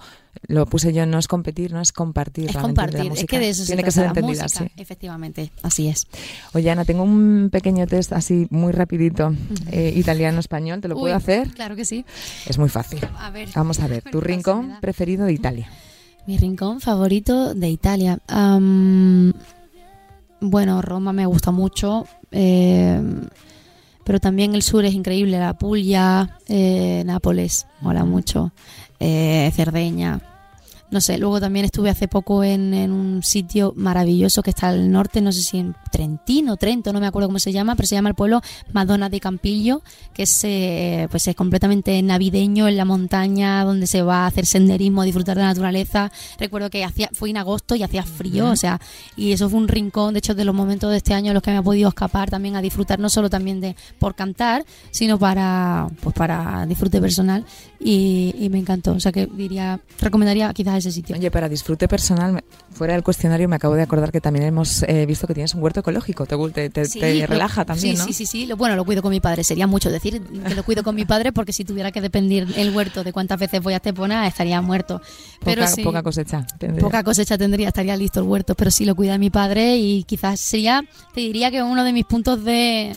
[0.48, 2.50] lo puse yo, no es competir, no es compartir.
[2.50, 3.28] Es la compartir, es música.
[3.28, 4.74] que de eso Tiene se que ser la entendida música, así.
[4.78, 6.08] Efectivamente, así es.
[6.54, 9.34] Oye, Ana, tengo un pequeño test así muy rapidito,
[9.72, 10.80] eh, italiano-español.
[10.82, 11.50] ¿Te lo puedo hacer?
[11.50, 12.06] Claro que sí.
[12.46, 13.00] Es muy fácil.
[13.20, 13.50] A ver.
[13.56, 15.70] Vamos a ver, tu rincón preferido de Italia.
[16.26, 18.20] Mi rincón favorito de Italia.
[20.40, 22.06] Bueno, Roma me gusta mucho.
[22.32, 23.02] eh,
[24.08, 25.38] pero también el sur es increíble.
[25.38, 28.54] La Puglia, eh, Nápoles, mola mucho.
[29.02, 30.22] eh, Cerdeña.
[30.90, 34.90] No sé, luego también estuve hace poco en, en un sitio maravilloso que está al
[34.90, 37.96] norte, no sé si en Trentino, Trento, no me acuerdo cómo se llama, pero se
[37.96, 39.82] llama el pueblo Madonna de Campillo,
[40.14, 44.46] que es, eh, pues es completamente navideño en la montaña, donde se va a hacer
[44.46, 46.10] senderismo, a disfrutar de la naturaleza.
[46.40, 48.80] Recuerdo que hacía, fue en agosto y hacía frío, o sea,
[49.18, 51.44] y eso fue un rincón, de hecho, de los momentos de este año en los
[51.44, 55.20] que me ha podido escapar también a disfrutar, no solo también de por cantar, sino
[55.20, 57.46] para, pues para disfrute personal,
[57.80, 58.94] y, y me encantó.
[58.94, 61.16] O sea que diría, recomendaría quizás ese sitio.
[61.16, 65.06] Oye, para disfrute personal, fuera del cuestionario me acabo de acordar que también hemos eh,
[65.06, 66.26] visto que tienes un huerto ecológico.
[66.26, 68.06] Te, te, te- Sí, te lo- relaja también, sí, ¿no?
[68.08, 68.46] Sí, sí, sí.
[68.46, 69.44] Lo, bueno, lo cuido con mi padre.
[69.44, 72.76] Sería mucho decir que lo cuido con mi padre porque si tuviera que depender el
[72.76, 75.02] huerto de cuántas veces voy a Estepona estaría muerto.
[75.44, 76.46] Pero poca, sí, poca cosecha.
[76.58, 76.82] tendría.
[76.82, 78.56] poca cosecha tendría, estaría listo el huerto.
[78.56, 82.06] Pero sí lo cuida mi padre y quizás sería, te diría que uno de mis
[82.06, 82.96] puntos de,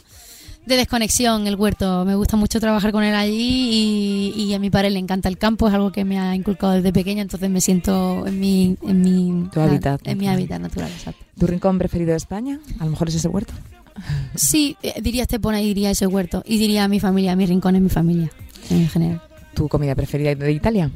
[0.71, 2.05] de desconexión el huerto.
[2.07, 5.37] Me gusta mucho trabajar con él allí y, y a mi padre le encanta el
[5.37, 5.69] campo.
[5.69, 9.49] Es algo que me ha inculcado desde pequeña, entonces me siento en mi, en mi,
[9.53, 10.91] Tu hábitat en mi hábitat natural.
[10.91, 11.25] Exacto.
[11.39, 12.59] ¿Tu rincón preferido de España?
[12.79, 13.53] A lo mejor es ese huerto.
[14.35, 16.43] Sí, diría Estepona y diría ese huerto.
[16.47, 18.31] Y diría mi familia, mi rincón es mi familia,
[18.71, 19.21] en general.
[19.53, 20.91] ¿Tu comida preferida de Italia?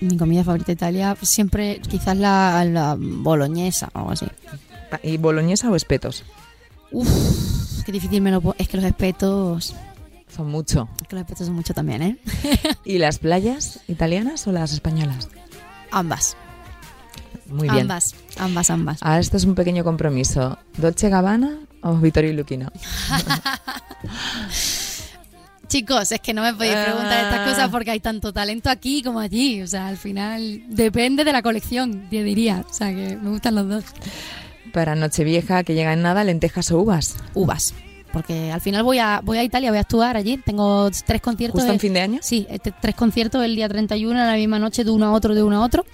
[0.00, 4.26] Mi comida favorita de Italia, siempre quizás la, la boloñesa o algo así.
[4.90, 6.24] Pa- ¿Y boloñesa o espetos?
[6.90, 7.08] Uf,
[7.84, 9.74] qué difícil me lo Es que los espetos.
[10.34, 10.88] Son mucho.
[11.00, 12.16] Es que los espetos son mucho también, ¿eh?
[12.84, 15.28] ¿Y las playas italianas o las españolas?
[15.90, 16.36] Ambas.
[17.46, 17.82] Muy bien.
[17.82, 18.98] Ambas, ambas, ambas.
[19.02, 20.56] Ah, esto es un pequeño compromiso.
[20.78, 22.70] ¿Dolce Gabbana o Vittorio Luquino?
[25.68, 27.44] Chicos, es que no me podéis preguntar estas Ah.
[27.50, 29.62] cosas porque hay tanto talento aquí como allí.
[29.62, 32.64] O sea, al final depende de la colección, yo diría.
[32.68, 33.84] O sea, que me gustan los dos.
[34.72, 37.16] Para Nochevieja, que llega en nada, lentejas o uvas.
[37.34, 37.74] Uvas.
[38.12, 40.36] Porque al final voy a, voy a Italia, voy a actuar allí.
[40.38, 41.60] Tengo tres conciertos.
[41.60, 42.18] ¿Justo en fin de año?
[42.22, 45.34] Sí, este, tres conciertos el día 31 a la misma noche, de uno a otro,
[45.34, 45.84] de uno a otro.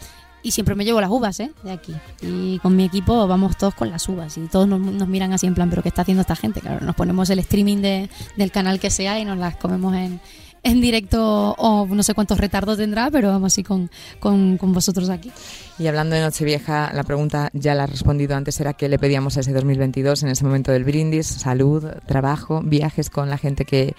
[0.43, 1.51] Y siempre me llevo las uvas, ¿eh?
[1.64, 1.95] De aquí.
[2.23, 4.37] Y con mi equipo vamos todos con las uvas.
[4.38, 6.61] Y todos nos, nos miran así en plan, ¿pero qué está haciendo esta gente?
[6.61, 10.21] Claro, nos ponemos el streaming de- del canal que sea y nos las comemos en,
[10.62, 13.90] en directo o no sé cuántos retardos tendrá, pero vamos así con,
[14.21, 15.31] con, vosotros aquí.
[15.79, 19.37] Y hablando de Nochevieja, la pregunta ya la has respondido antes, era qué le pedíamos
[19.37, 23.94] a ese 2022 en ese momento del brindis, salud, trabajo, viajes con la gente que,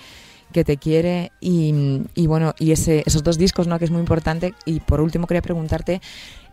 [0.51, 3.79] que te quiere y, y bueno, y ese, esos dos discos, ¿no?
[3.79, 4.53] Que es muy importante.
[4.65, 6.01] Y por último quería preguntarte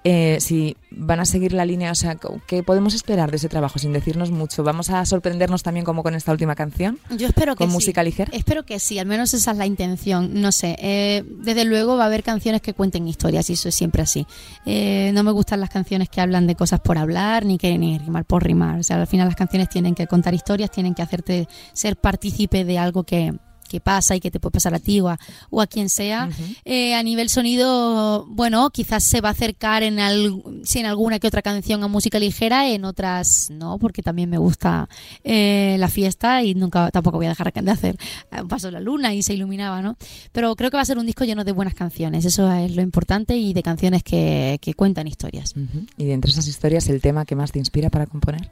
[0.09, 2.17] eh, si van a seguir la línea, o sea,
[2.47, 4.63] ¿qué podemos esperar de ese trabajo sin decirnos mucho?
[4.63, 7.01] ¿Vamos a sorprendernos también como con esta última canción?
[7.11, 7.75] Yo espero que ¿Con sí.
[7.75, 8.31] música ligera?
[8.33, 10.41] Espero que sí, al menos esa es la intención.
[10.41, 13.75] No sé, eh, desde luego va a haber canciones que cuenten historias y eso es
[13.75, 14.29] siempre así.
[14.65, 17.99] Eh, no me gustan las canciones que hablan de cosas por hablar ni que ni
[17.99, 18.79] rimar por rimar.
[18.79, 22.65] O sea, al final las canciones tienen que contar historias, tienen que hacerte ser partícipe
[22.65, 23.35] de algo que
[23.69, 25.19] que pasa y que te puede pasar a ti o a,
[25.51, 26.29] o a quien sea.
[26.65, 31.19] Eh, a nivel sonido, bueno, quizás se va a acercar en, al, sí, en alguna
[31.19, 34.89] que otra canción a música ligera, en otras no, porque también me gusta
[35.25, 37.97] eh, la fiesta y nunca tampoco voy a dejar de hacer
[38.41, 39.97] un paso de la luna y se iluminaba, ¿no?
[40.33, 42.83] Pero creo que va a ser un disco lleno de buenas canciones, eso es lo
[42.83, 45.55] importante y de canciones que, que cuentan historias.
[45.97, 48.51] Y de entre esas historias, el tema que más te inspira para componer.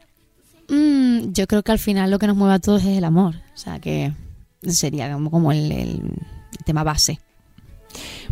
[0.68, 3.36] Mm, yo creo que al final lo que nos mueve a todos es el amor,
[3.54, 4.12] o sea que
[4.70, 6.00] sería como, como el, el
[6.64, 7.20] tema base.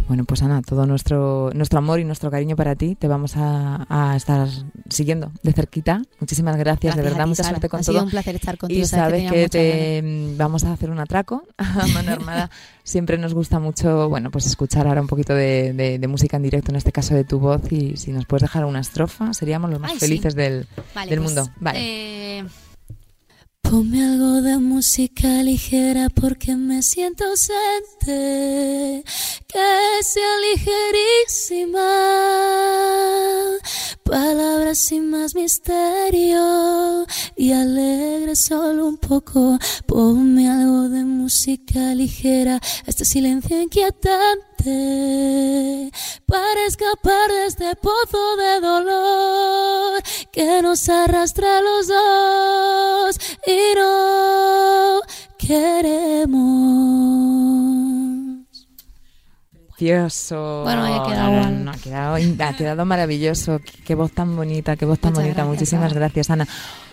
[0.08, 3.86] Bueno, pues Ana, todo nuestro, nuestro amor y nuestro cariño para ti te vamos a,
[3.88, 4.48] a estar
[4.88, 6.02] siguiendo de cerquita.
[6.18, 7.54] Muchísimas gracias, de Gracias verdad, ti, mucha Sara.
[7.54, 8.80] suerte con ha sido un placer estar contigo.
[8.82, 12.50] Y sabes que te vamos a hacer un atraco a mano armada.
[12.82, 16.42] Siempre nos gusta mucho, bueno, pues escuchar ahora un poquito de, de- de música en
[16.42, 17.60] directo, en este caso de tu voz.
[17.70, 20.06] Y si nos puedes dejar una estrofa, seríamos los más Ay, sí.
[20.06, 21.50] felices del, Vale, del pues, mundo.
[21.60, 22.38] Vale.
[22.40, 22.44] eh,
[23.72, 29.02] Ponme algo de música ligera porque me siento ausente,
[29.48, 31.80] que sea ligerísima,
[34.04, 39.58] palabras sin más misterio y alegre solo un poco.
[39.86, 44.51] Ponme algo de música ligera, este silencio inquietante,
[46.26, 50.02] para escapar de este pozo de dolor
[50.32, 55.00] que nos arrastra a los dos y no
[57.42, 58.68] queremos.
[59.76, 60.62] Precioso.
[60.64, 61.64] Bueno, ha quedado No, no, mal.
[61.64, 63.60] no, ha, quedado, ha quedado maravilloso.
[63.84, 65.42] Qué, voz tan bonita, qué voz tan Muchas bonita.
[65.42, 66.46] gracias, Muchísimas gracias, Ana.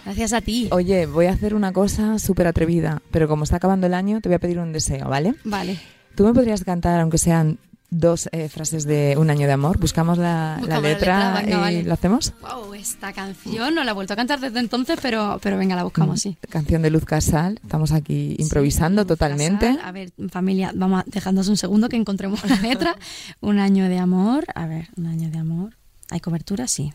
[0.05, 0.69] Gracias a ti.
[0.71, 4.29] Oye, voy a hacer una cosa súper atrevida, pero como está acabando el año, te
[4.29, 5.35] voy a pedir un deseo, ¿vale?
[5.43, 5.79] Vale.
[6.19, 7.59] ¿Tú me podrías cantar, aunque sean
[7.91, 9.79] dos eh, frases de Un año de amor?
[9.79, 11.83] Buscamos la, la Buscamos la letra, letra, venga, y vale.
[11.85, 12.33] lo hacemos.
[12.41, 15.85] Wow, esta canción no la he vuelto a cantar desde entonces, pero, pero venga, la
[15.85, 16.35] buscamos, sí.
[16.49, 17.61] Canción de Luz Casal.
[17.63, 19.67] Estamos aquí improvisando Sí, totalmente.
[19.67, 19.85] Casal.
[19.85, 22.97] A ver, familia, vamos a dejándonos un segundo que encontremos la letra.
[23.39, 24.43] un año de amor.
[24.55, 25.77] A ver, un año de amor.
[26.09, 26.67] ¿Hay cobertura?
[26.67, 26.91] Sí.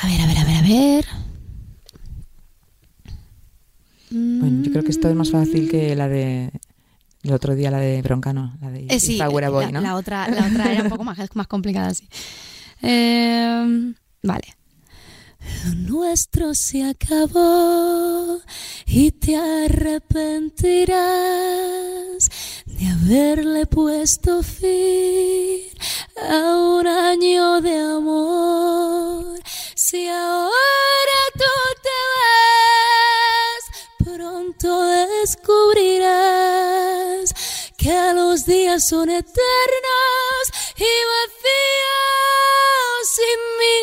[0.00, 1.04] A ver, a ver, a ver, a ver.
[4.10, 6.50] Bueno, yo creo que esto es más fácil que la de
[7.24, 9.80] el otro día, la de Broncano, la de Eh, sí, a Boy, la, ¿no?
[9.80, 12.08] la otra, la otra era un poco más, más complicada, sí.
[12.82, 14.56] Eh, vale.
[15.64, 18.40] Lo nuestro se acabó
[18.86, 20.94] y te arrepentirás
[22.66, 25.60] de haberle puesto fin
[26.30, 29.40] a un año de amor.
[29.74, 31.44] Si ahora tú
[31.82, 32.73] te vas,
[34.64, 34.86] pronto
[35.20, 37.34] descubrirás
[37.76, 39.34] que los días son eternos
[40.76, 43.76] y vacíos sin mí.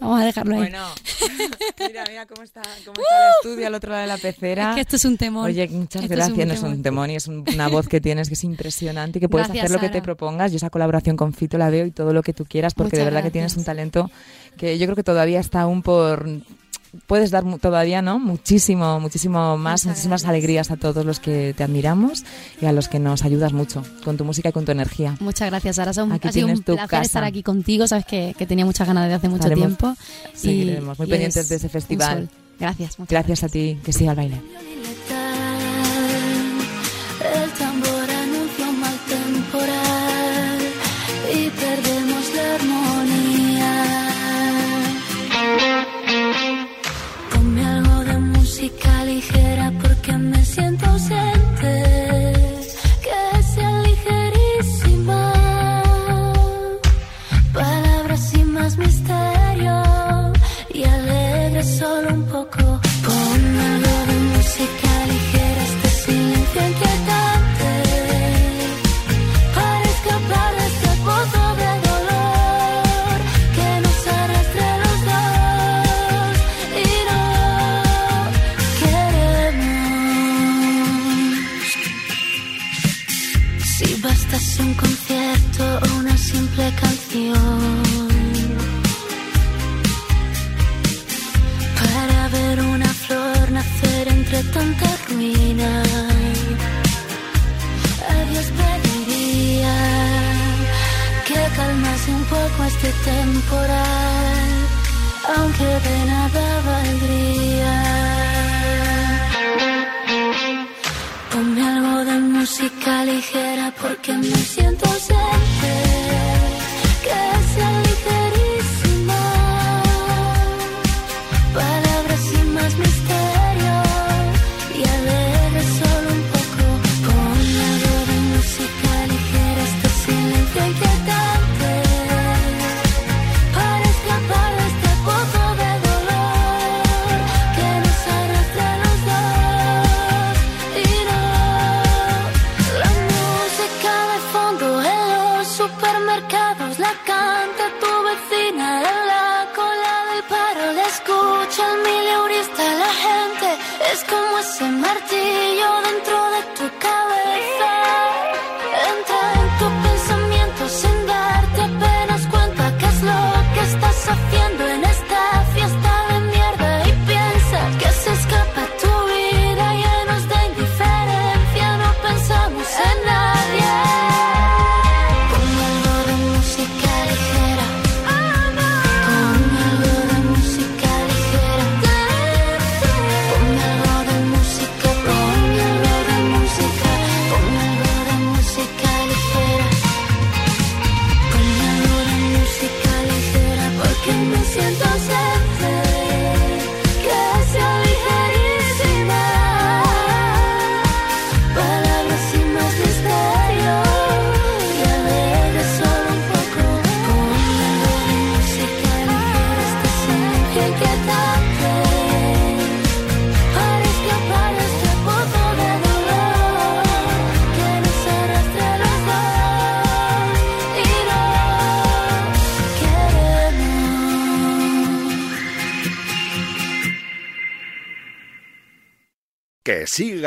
[0.00, 0.60] Vamos a dejarlo ahí.
[0.62, 0.84] Bueno,
[1.88, 4.70] mira, mira cómo está, cómo está el estudio al otro lado de la pecera.
[4.70, 5.48] Es que esto es un temor.
[5.48, 6.38] Oye, muchas Esto es gracias.
[6.38, 7.08] un no es un temor.
[7.08, 9.76] y es un- una voz que tienes que es impresionante y que puedes Gracias, hacer
[9.76, 10.00] lo que Sara.
[10.00, 10.50] te propongas.
[10.50, 13.02] Yo esa colaboración con Fito la veo y todo lo que tú quieras porque de
[13.02, 13.58] Muchas verdad que tienes gracias.
[13.58, 14.10] un talento
[14.58, 16.26] que yo creo que todavía está aún por
[17.06, 18.18] puedes dar todavía, ¿no?
[18.18, 20.28] Muchísimo, muchísimo más, Muchas muchísimas gracias.
[20.30, 22.24] alegrías a todos los que te admiramos
[22.60, 25.16] y a los que nos ayudas mucho con tu música y con tu energía.
[25.20, 25.92] Muchas gracias, Sara.
[26.02, 27.02] Un- Aquí ha sido un placer casa.
[27.02, 27.86] estar aquí contigo.
[27.88, 29.94] Sabes que, que tenía muchas ganas de hace mucho Estaremos- tiempo.
[30.34, 32.28] y- seguiremos muy y pendientes de ese festival.
[32.60, 32.98] Gracias.
[32.98, 34.40] muchas Gracias a ti, que siga el baile.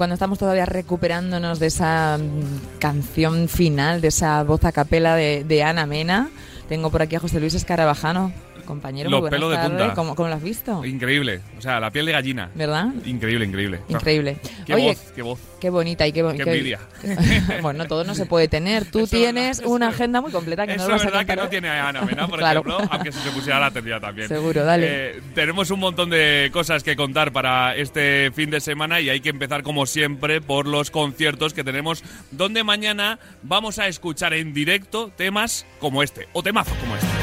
[0.00, 5.44] Cuando estamos todavía recuperándonos de esa mm, canción final, de esa voz a capela de,
[5.44, 6.30] de Ana Mena,
[6.70, 8.32] tengo por aquí a José Luis Escarabajano,
[8.70, 9.10] compañero.
[9.10, 9.94] Los muy pelos de punta.
[9.94, 10.84] ¿Cómo, cómo lo has visto?
[10.84, 11.40] Increíble.
[11.58, 12.50] O sea, la piel de gallina.
[12.54, 12.88] ¿Verdad?
[13.04, 13.80] Increíble, increíble.
[13.88, 14.38] Increíble.
[14.66, 15.40] Qué Oye, voz, qué voz.
[15.60, 16.44] qué bonita y qué bonita.
[16.44, 16.78] Qué envidia.
[17.62, 18.84] bueno, todo no se puede tener.
[18.84, 21.10] Tú Eso es tienes una agenda muy completa que no Eso lo es vas a
[21.10, 22.60] verdad que contar no tiene a Ana Mena, por Claro.
[22.60, 24.28] ejemplo, aunque si se pusiera la tendría también.
[24.28, 24.86] Seguro, dale.
[25.16, 29.20] Eh, tenemos un montón de cosas que contar para este fin de semana y hay
[29.20, 34.52] que empezar como siempre por los conciertos que tenemos donde mañana vamos a escuchar en
[34.54, 37.19] directo temas como este o temazos como este.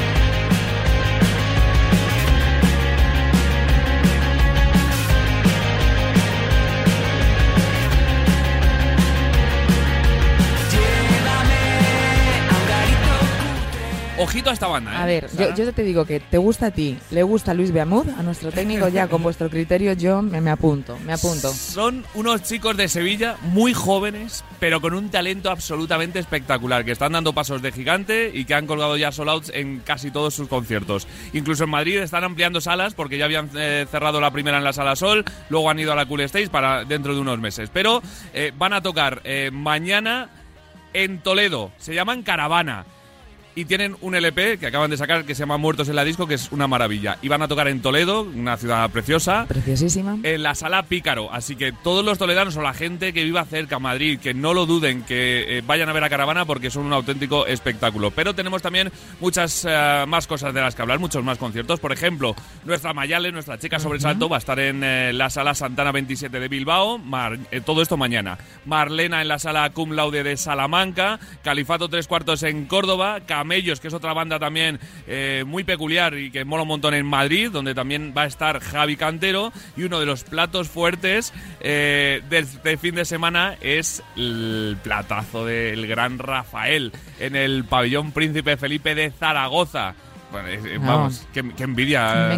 [14.18, 14.96] Ojito a esta banda, ¿eh?
[14.96, 18.08] A ver, yo, te digo que te gusta a ti, le gusta a Luis Beamud,
[18.18, 21.52] a nuestro técnico ya con vuestro criterio yo me, me apunto, me apunto.
[21.52, 27.12] Son unos chicos de Sevilla muy jóvenes, pero con un talento absolutamente espectacular, que están
[27.12, 30.48] dando pasos de gigante y que han colgado ya sold outs en casi todos sus
[30.48, 31.06] conciertos.
[31.32, 34.72] Incluso en Madrid están ampliando salas porque ya habían eh, cerrado la primera en la
[34.72, 37.70] Sala Sol, luego han ido a la Cool Stage para dentro de unos meses.
[37.72, 38.02] Pero
[38.32, 40.30] eh, van a tocar eh, mañana
[40.92, 42.84] en Toledo, se llaman Caravana.
[43.54, 46.28] Y tienen un LP que acaban de sacar que se llama Muertos en la Disco,
[46.28, 47.18] que es una maravilla.
[47.22, 50.16] Y van a tocar en Toledo, una ciudad preciosa Preciosísima.
[50.22, 51.32] en la sala Pícaro.
[51.32, 54.54] Así que todos los toledanos o la gente que viva cerca a Madrid, que no
[54.54, 58.12] lo duden, que eh, vayan a ver a Caravana porque son un auténtico espectáculo.
[58.12, 61.80] Pero tenemos también muchas eh, más cosas de las que hablar, muchos más conciertos.
[61.80, 65.90] Por ejemplo, nuestra Mayale, nuestra chica sobresalto, va a estar en eh, la sala Santana
[65.90, 66.98] 27 de Bilbao.
[66.98, 68.38] Mar- todo esto mañana.
[68.66, 71.18] Marlena en la sala Cum Laude de Salamanca.
[71.42, 73.18] Califato Tres Cuartos en Córdoba.
[73.38, 77.06] Camellos, que es otra banda también eh, muy peculiar y que mola un montón en
[77.06, 79.52] Madrid, donde también va a estar Javi Cantero.
[79.76, 85.46] Y uno de los platos fuertes eh, del, del fin de semana es el platazo
[85.46, 89.94] del gran Rafael en el pabellón Príncipe Felipe de Zaragoza.
[90.32, 90.48] Bueno,
[90.80, 90.86] No.
[90.86, 92.26] vamos, qué, qué envidia.
[92.28, 92.34] me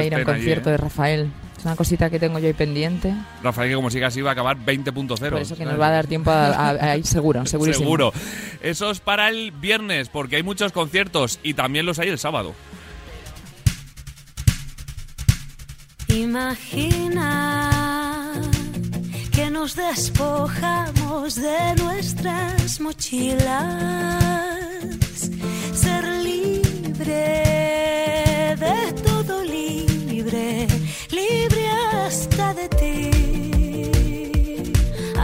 [0.00, 0.72] que ir a un allí, concierto ¿eh?
[0.72, 1.30] de Rafael.
[1.62, 3.14] Es una cosita que tengo yo ahí pendiente.
[3.40, 5.16] Rafael, que como siga así va a acabar 20.0.
[5.30, 7.84] Por eso que nos va a dar tiempo a, a- a ir seguro, segurísimo.
[7.84, 8.12] Seguro.
[8.60, 12.52] Eso es para el viernes, porque hay muchos conciertos y también los hay el sábado.
[17.02, 18.32] Imagina
[19.32, 24.20] que nos despojamos de nuestras mochilas,
[25.74, 27.14] ser libre
[28.58, 30.66] de todo libre,
[31.10, 31.51] libre
[32.12, 33.41] hasta de ti.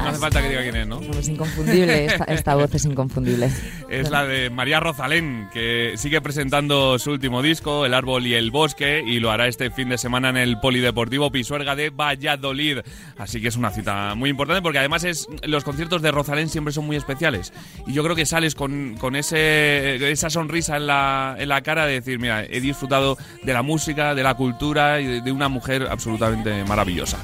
[0.08, 1.00] No hace falta que diga quién es, ¿no?
[1.00, 3.50] Es inconfundible, esta, esta voz es inconfundible.
[3.88, 8.50] Es la de María Rosalén, que sigue presentando su último disco, El Árbol y el
[8.50, 12.78] Bosque, y lo hará este fin de semana en el Polideportivo Pisuerga de Valladolid.
[13.18, 16.72] Así que es una cita muy importante porque además es los conciertos de Rosalén siempre
[16.72, 17.52] son muy especiales.
[17.86, 21.86] Y yo creo que sales con, con ese, esa sonrisa en la, en la cara
[21.86, 25.48] de decir, mira, he disfrutado de la música, de la cultura y de, de una
[25.48, 27.18] mujer absolutamente maravillosa.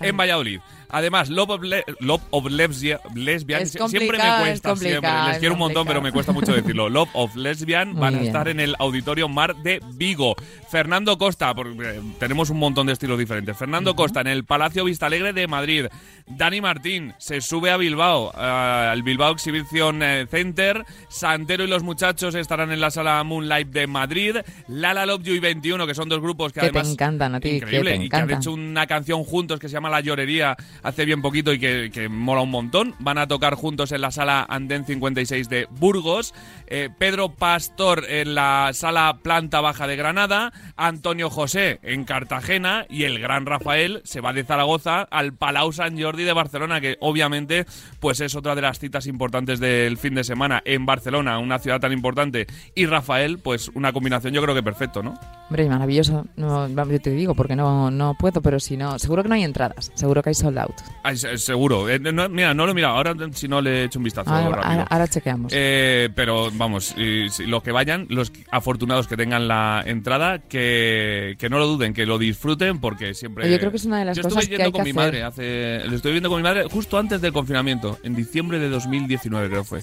[0.00, 0.60] En Valladolid.
[0.90, 5.10] Además, Love of, Le- Love of Lesbia- Lesbian Es siempre me cuesta, siempre.
[5.26, 6.88] Les es quiero un montón, pero me cuesta mucho decirlo.
[6.90, 10.34] Love of Lesbian Muy van a estar en el Auditorio Mar de Vigo.
[10.70, 13.56] Fernando Costa, porque eh, tenemos un montón de estilos diferentes.
[13.56, 15.86] Fernando Costa en el Palacio Vistalegre de Madrid.
[16.26, 20.84] Dani Martín se sube a Bilbao, eh, al Bilbao Exhibition eh, Center.
[21.08, 24.36] Santero y los muchachos estarán en la sala Moonlight de Madrid.
[24.68, 26.92] Lala Love You y 21, que son dos grupos que, Que te además.
[26.92, 27.98] encantan a ti, que Increíble.
[27.98, 31.22] te y que han hecho una canción juntos que se llama La Llorería hace bien
[31.22, 32.94] poquito y que, mola un montón.
[32.98, 36.34] Van a tocar juntos en la sala Andén 56 de Burgos.
[36.66, 40.52] Eh, Pedro Pastor en la sala Planta Baja de Granada.
[40.76, 42.86] Antonio José en Cartagena.
[42.88, 46.96] Y el gran Rafael se va de Zaragoza al Palau San Jordi de Barcelona, que
[47.00, 47.66] obviamente
[48.00, 51.80] pues es otra de las citas importantes del fin de semana en Barcelona, una ciudad
[51.80, 52.46] tan importante.
[52.74, 55.14] Y Rafael, pues una combinación yo creo que perfecto, ¿no?
[55.48, 56.26] Hombre, maravilloso.
[56.36, 59.90] Yo te digo, porque no, no puedo, pero si no, seguro que no hay entradas.
[59.94, 60.58] Seguro que hay sold
[61.02, 61.88] Ay, se- seguro.
[61.88, 62.96] Eh, no, mira, no lo he mirado.
[62.96, 64.70] Ahora si no le he hecho un vistazo Ahora, rápido.
[64.72, 65.52] ahora- ahora chequeamos.
[65.54, 71.36] Eh, pero vamos, y si- los que vayan, los afortunados que tengan la entrada, que,
[71.38, 73.50] que no lo duden, que lo disfruten, porque siempre.
[73.50, 74.98] Yo creo que es una de las Yo cosas estuve que hay con que mi
[74.98, 75.12] hacer.
[75.12, 75.88] madre hace.
[75.88, 79.64] Lo estoy viendo con mi madre justo antes del confinamiento, en diciembre de 2019, creo
[79.64, 79.82] fue.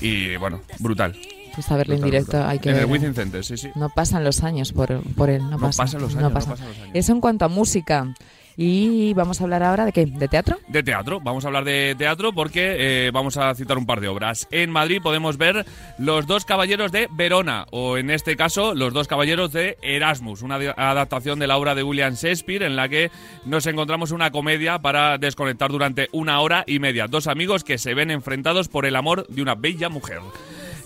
[0.00, 1.14] Y bueno, brutal.
[1.54, 2.92] Pues a verlo en directo hay que En el ver.
[2.92, 3.68] Within Center, sí, sí.
[3.76, 6.50] No pasan los años por, por él, no, No pasan, pasan los años, no pasan
[6.50, 6.88] los años.
[6.94, 8.12] Eso en cuanto a música.
[8.56, 10.06] Y vamos a hablar ahora de qué?
[10.06, 10.58] ¿De teatro?
[10.68, 14.08] De teatro, vamos a hablar de teatro porque eh, vamos a citar un par de
[14.08, 14.46] obras.
[14.50, 15.64] En Madrid podemos ver
[15.98, 20.56] Los dos caballeros de Verona, o en este caso, Los dos caballeros de Erasmus, una
[20.56, 23.10] adaptación de la obra de William Shakespeare en la que
[23.44, 27.06] nos encontramos una comedia para desconectar durante una hora y media.
[27.08, 30.20] Dos amigos que se ven enfrentados por el amor de una bella mujer.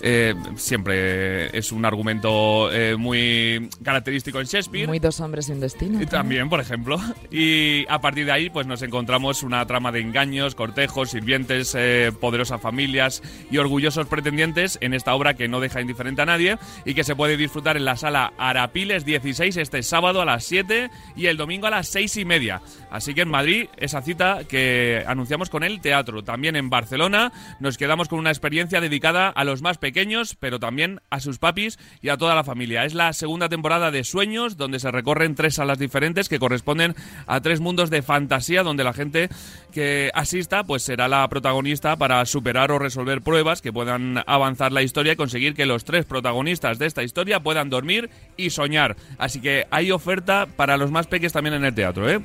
[0.01, 4.87] Eh, siempre es un argumento eh, muy característico en Shakespeare.
[4.87, 6.01] Muy dos hombres un destino.
[6.01, 7.01] Y También, por ejemplo.
[7.31, 12.13] Y a partir de ahí, pues nos encontramos una trama de engaños, cortejos, sirvientes, eh,
[12.21, 16.95] poderosas familias y orgullosos pretendientes en esta obra que no deja indiferente a nadie y
[16.95, 21.27] que se puede disfrutar en la sala Arapiles 16 este sábado a las 7 y
[21.27, 22.63] el domingo a las 6 y media.
[22.91, 26.23] Así que en Madrid, esa cita que anunciamos con el teatro.
[26.25, 31.01] También en Barcelona nos quedamos con una experiencia dedicada a los más pequeños, pero también
[31.11, 32.85] a sus papis y a toda la familia.
[32.85, 36.95] Es la segunda temporada de Sueños, donde se recorren tres salas diferentes que corresponden
[37.27, 39.29] a tres mundos de fantasía, donde la gente
[39.73, 44.83] que asista pues será la protagonista para superar o resolver pruebas que puedan avanzar la
[44.83, 48.97] historia y conseguir que los tres protagonistas de esta historia puedan dormir y soñar.
[49.19, 52.21] Así que hay oferta para los más pequeños también en el teatro, ¿eh?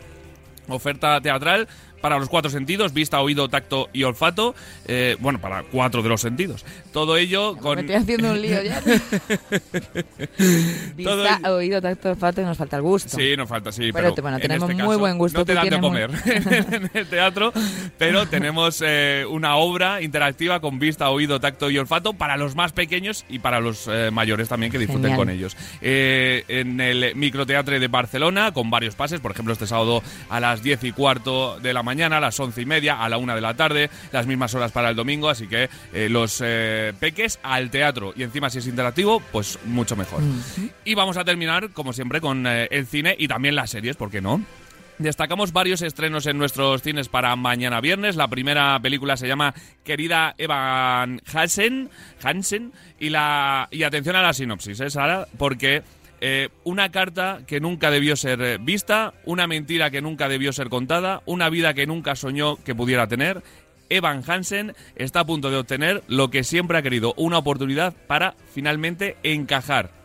[0.67, 1.67] Oferta teatral
[2.03, 4.53] para los cuatro sentidos, vista, oído, tacto y olfato.
[4.85, 6.65] eh, bueno, para cuatro de los sentidos.
[6.91, 7.75] Todo ello con...
[7.77, 8.81] Me estoy haciendo un lío ya.
[8.81, 10.03] Todo
[10.97, 13.17] Vista, el- oído, tacto, olfato y nos falta el gusto.
[13.17, 13.91] Sí, nos falta, sí.
[13.93, 16.09] Pero Pero, bueno, en tenemos este muy caso buen gusto, No te dan de comer
[16.71, 17.53] en el teatro,
[17.97, 22.73] pero tenemos eh, una obra interactiva con vista, oído, tacto y olfato para los más
[22.73, 25.17] pequeños y para los eh, mayores también que disfruten Genial.
[25.17, 25.55] con ellos.
[25.81, 30.83] En el microteatre de Barcelona, con varios pases, por ejemplo, este sábado a las 10
[30.83, 33.53] y cuarto de la mañana, a las 11 y media, a la 1 de la
[33.53, 38.13] tarde, las mismas horas para el domingo, así que eh, los eh, peques al teatro.
[38.15, 40.21] Y encima, si es interactivo, pues mucho mejor.
[40.83, 44.09] Y vamos a terminar, como siempre, con eh, el cine y también las series, ¿por
[44.09, 44.41] qué no?
[44.99, 48.15] Destacamos varios estrenos en nuestros cines para mañana viernes.
[48.15, 51.89] La primera película se llama Querida Evan Hansen,
[52.21, 55.27] Hansen y, la, y atención a la sinopsis, ¿eh, Sara?
[55.37, 55.81] Porque
[56.25, 60.69] eh, una carta que nunca debió ser eh, vista, una mentira que nunca debió ser
[60.69, 63.43] contada, una vida que nunca soñó que pudiera tener.
[63.89, 68.35] Evan Hansen está a punto de obtener lo que siempre ha querido, una oportunidad para
[68.53, 70.02] finalmente encajar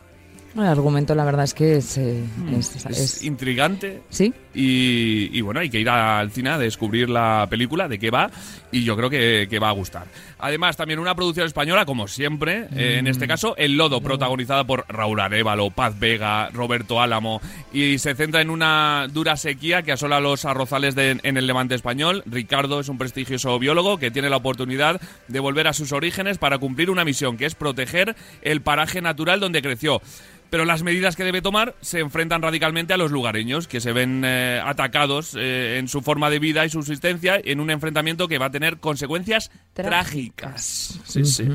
[0.55, 1.97] El argumento, la verdad es que es.
[1.97, 2.23] eh,
[2.57, 4.33] es- Es, es- intrigante ¿Sí?
[4.53, 8.29] y, y bueno, hay que ir al cine a descubrir la película, de qué va,
[8.71, 10.05] y yo creo que, que va a gustar.
[10.39, 14.85] Además, también una producción española, como siempre, eh, en este caso, El Lodo, protagonizada por
[14.89, 17.41] Raúl Arevalo, Paz Vega, Roberto Álamo,
[17.71, 21.75] y se centra en una dura sequía que asola los arrozales de- en el levante
[21.75, 22.23] español.
[22.25, 26.57] Ricardo es un prestigioso biólogo que tiene la oportunidad de volver a sus orígenes para
[26.57, 30.01] cumplir una misión, que es proteger el paraje natural donde creció.
[30.49, 34.23] Pero las medidas que debe tomar se enfrentan radicalmente a los lugareños, que se ven
[34.25, 38.47] eh, atacados eh, en su forma de vida y subsistencia en un enfrentamiento que va
[38.47, 40.99] a tener consecuencias trágicas.
[41.05, 41.45] Sí, sí.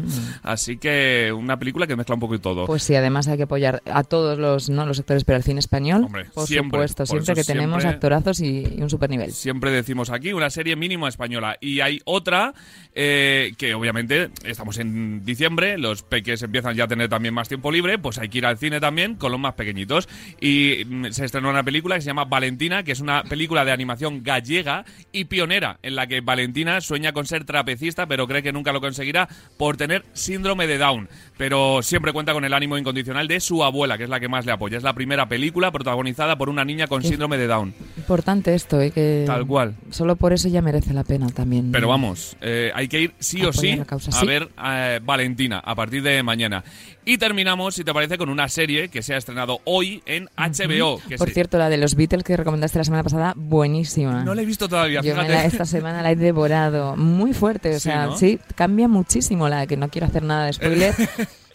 [0.43, 2.67] Así que una película que mezcla un poco y todo.
[2.67, 4.87] Pues sí, además hay que apoyar a todos los, ¿no?
[4.87, 8.41] los sectores, pero el cine español, Hombre, por siempre, supuesto, siempre que tenemos siempre- actorazos
[8.41, 9.33] y, y un super nivel.
[9.33, 11.57] Siempre decimos aquí una serie mínima española.
[11.61, 12.55] Y hay otra
[12.95, 17.71] eh, que obviamente estamos en diciembre, los peques empiezan ya a tener también más tiempo
[17.73, 20.11] libre, pues hay que ir al cine también con los más pequeñitos.
[20.43, 23.73] Y mm, se estrenó una película que se llama Valentina, que es una película de
[23.73, 28.53] animación gallega y pionera, en la que Valentina sueña con ser trapecista, pero cree que
[28.53, 29.27] nunca lo conseguirá
[29.57, 31.09] por tener síndrome de Down.
[31.39, 34.45] Pero siempre cuenta con el ánimo incondicional de su abuela, que es la que más
[34.45, 34.77] le apoya.
[34.77, 37.75] Es la primera película protagonizada por una niña con síndrome de Down.
[37.97, 38.91] Importante esto, ¿eh?
[38.91, 39.77] que Tal cual.
[39.89, 41.73] solo por eso ya merece la pena también.
[41.73, 44.27] Pero vamos, eh, hay que ir sí o sí a sí.
[44.27, 46.63] ver eh, Valentina a partir de mañana.
[47.07, 51.01] Y terminamos, si te parece, con una serie que se ha estrenado hoy en HBO.
[51.07, 54.25] Que Por se- cierto, la de los Beatles que recomendaste la semana pasada, buenísima.
[54.25, 55.33] No la he visto todavía, Yo me fíjate.
[55.35, 56.97] la- esta semana la he devorado.
[56.97, 58.17] Muy fuerte, o Sí, sea, ¿no?
[58.17, 60.95] sí, cambia muchísimo la que no quiero hacer nada de spoiler.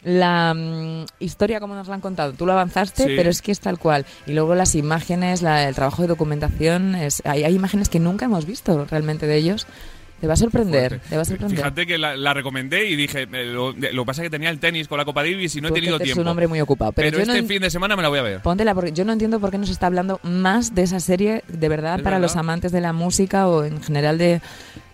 [0.03, 3.13] La mm, historia como nos la han contado, tú lo avanzaste, Sí.
[3.17, 4.05] pero es que es tal cual.
[4.27, 8.25] Y luego las imágenes, la- el trabajo de documentación, es, hay, hay imágenes que nunca
[8.25, 9.67] hemos visto realmente de ellos.
[10.19, 11.57] Te va a sorprender, te va a sorprender.
[11.57, 14.49] Fíjate que la, la recomendé y dije, eh, lo, lo que pasa es que tenía
[14.49, 16.21] el tenis con la Copa Davis y no he es tenido tiempo.
[16.21, 18.19] un hombre muy ocupado, pero, pero yo no este fin de semana me la voy
[18.19, 18.41] a ver.
[18.41, 21.43] Póntela, porque yo no entiendo por qué no se está hablando más de esa serie,
[21.47, 22.21] de verdad, Es para verdad.
[22.33, 24.41] los amantes de la música o en general de,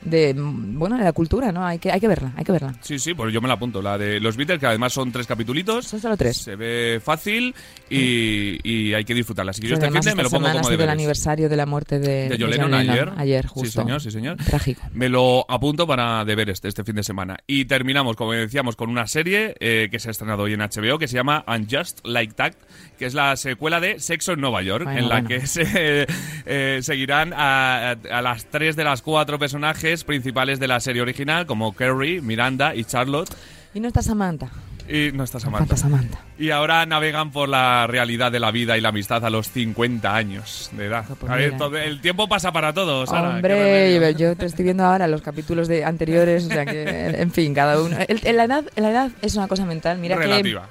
[0.06, 1.66] de mm, bueno, de la cultura, ¿no?
[1.66, 2.74] Hay que, hay que verla, hay que verla.
[2.82, 3.82] Sí, sí, pues yo me la apunto.
[3.82, 5.86] La de los Beatles, que además son tres capitulitos.
[5.88, 6.38] Son solo tres.
[6.38, 7.54] Se ve fácil
[7.90, 9.52] y, y hay que disfrutarla.
[9.52, 11.56] Así que yo Pues este fin de me lo pongo como sido el aniversario de
[11.58, 13.12] la muerte de, De John de Lennon ayer.
[13.18, 13.82] Ayer, Sí, justo.
[13.82, 14.38] señor, sí, señor.
[14.38, 14.82] Trágico.
[14.94, 17.38] Me lo apunto para deber este, este fin de semana.
[17.48, 20.98] Y terminamos, como decíamos, con una serie eh, que se ha estrenado hoy en HBO
[21.00, 22.54] que se llama Unjust Like That,
[22.98, 25.28] que es la secuela de Sexo en Nueva York, Bueno, en la bueno.
[25.30, 26.08] que se
[26.46, 31.46] eh, seguirán a, a las tres de las cuatro personajes principales de la serie original,
[31.46, 33.30] como Carrie, Miranda y Charlotte.
[33.74, 34.50] Y no está Samantha.
[34.88, 35.76] Y no está Samantha.
[35.76, 36.20] Samantha.
[36.38, 40.16] Y ahora navegan por la realidad de la vida y la amistad a los 50
[40.16, 41.06] años de edad.
[41.20, 43.10] Pues A ver, todo- el tiempo pasa para todos.
[43.10, 47.32] Sara, Hombre, yo te estoy viendo ahora los capítulos de anteriores, o sea que, en
[47.32, 47.98] fin, cada uno.
[48.08, 49.98] El- el- la, edad, la edad es una cosa mental.
[49.98, 50.70] Mira que Relativa.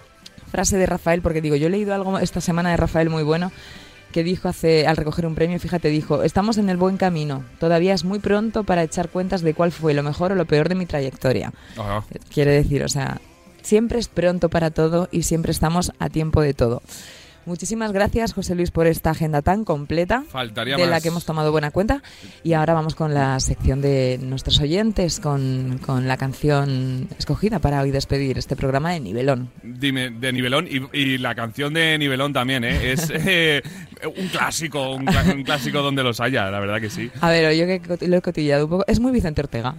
[0.55, 3.51] Frase de Rafael, porque digo, yo he leído algo esta semana de Rafael muy bueno
[4.13, 7.93] que dijo hace al recoger un premio, fíjate, dijo, estamos en el buen camino, todavía
[7.93, 10.77] es muy pronto para echar cuentas de cuál fue lo mejor o lo peor de
[10.77, 11.53] mi trayectoria.
[11.77, 12.05] Ajá.
[12.33, 13.21] Quiere decir, o sea,
[13.63, 16.83] siempre es pronto para todo y siempre estamos a tiempo de todo.
[17.47, 21.53] Muchísimas gracias, José Luis, por esta agenda tan completa Faltaría de la que hemos tomado
[21.53, 22.03] buena cuenta.
[22.43, 27.81] Y ahora vamos con la sección de nuestros oyentes, con, con la canción escogida para
[27.83, 29.51] hoy despedir este programa de Nivelón.
[29.63, 32.93] Dime, de Nivelón y, y la canción de Nivelón también, ¿eh?
[32.93, 33.63] Es eh,
[34.17, 35.05] un clásico, un,
[35.45, 37.11] clásico donde los haya, la verdad que sí.
[37.21, 38.85] A ver, yo que lo he cotillado un poco.
[38.87, 39.75] Es muy Vicente Ortega.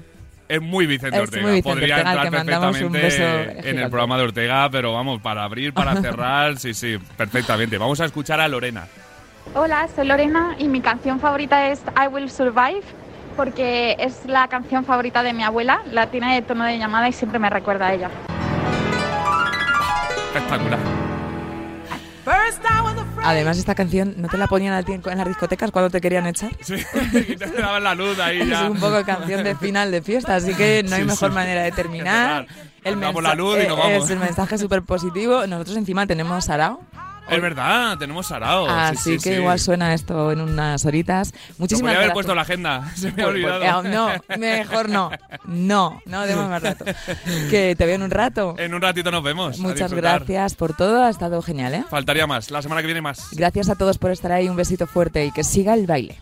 [0.47, 1.41] Es muy Vicente Es Ortega.
[1.41, 5.73] muy Vicente Podría Ortega, entrar perfectamente en el programa de Ortega, pero vamos, para abrir,
[5.73, 7.77] para cerrar, sí, sí, perfectamente.
[7.77, 8.87] Vamos a escuchar a Lorena.
[9.53, 12.83] Hola, soy Lorena y mi canción favorita es I Will Survive
[13.35, 17.13] porque es la canción favorita de mi abuela, la tiene de tono de llamada y
[17.13, 18.09] siempre me recuerda a ella.
[20.33, 20.79] Espectacular.
[23.23, 26.01] Además, esta canción no te la ponían a ti en en las discotecas cuando te
[26.01, 26.51] querían echar.
[26.61, 26.76] Sí,
[27.28, 28.69] y te daban la luz ahí Es ya.
[28.69, 31.36] un poco canción de final de fiesta, así que no hay Sí, mejor sí.
[31.36, 32.47] manera de terminar.
[32.84, 33.07] Es verdad.
[33.07, 34.03] Damos la luz y nos eh, vamos.
[34.05, 35.45] Es el mensaje súper positivo.
[35.47, 36.82] Nosotros encima tenemos Sarao.
[37.30, 38.67] Es verdad, tenemos Sarao.
[38.69, 41.34] Así que igual suena esto en unas horitas.
[41.57, 42.03] Muchísimas gracias.
[42.03, 43.84] haber puesto la agenda, se me ha olvidado.
[43.84, 45.11] no, mejor no.
[45.45, 46.86] No, no demos más rato.
[47.49, 48.55] Que te veo en un rato.
[48.57, 49.59] En un ratito nos vemos.
[49.59, 51.86] Muchas gracias por todo, ha estado genial, ¿eh?
[51.89, 53.30] Faltaría más, la semana que viene más.
[53.32, 56.17] Gracias a todos por estar ahí, un besito fuerte y que siga el baile.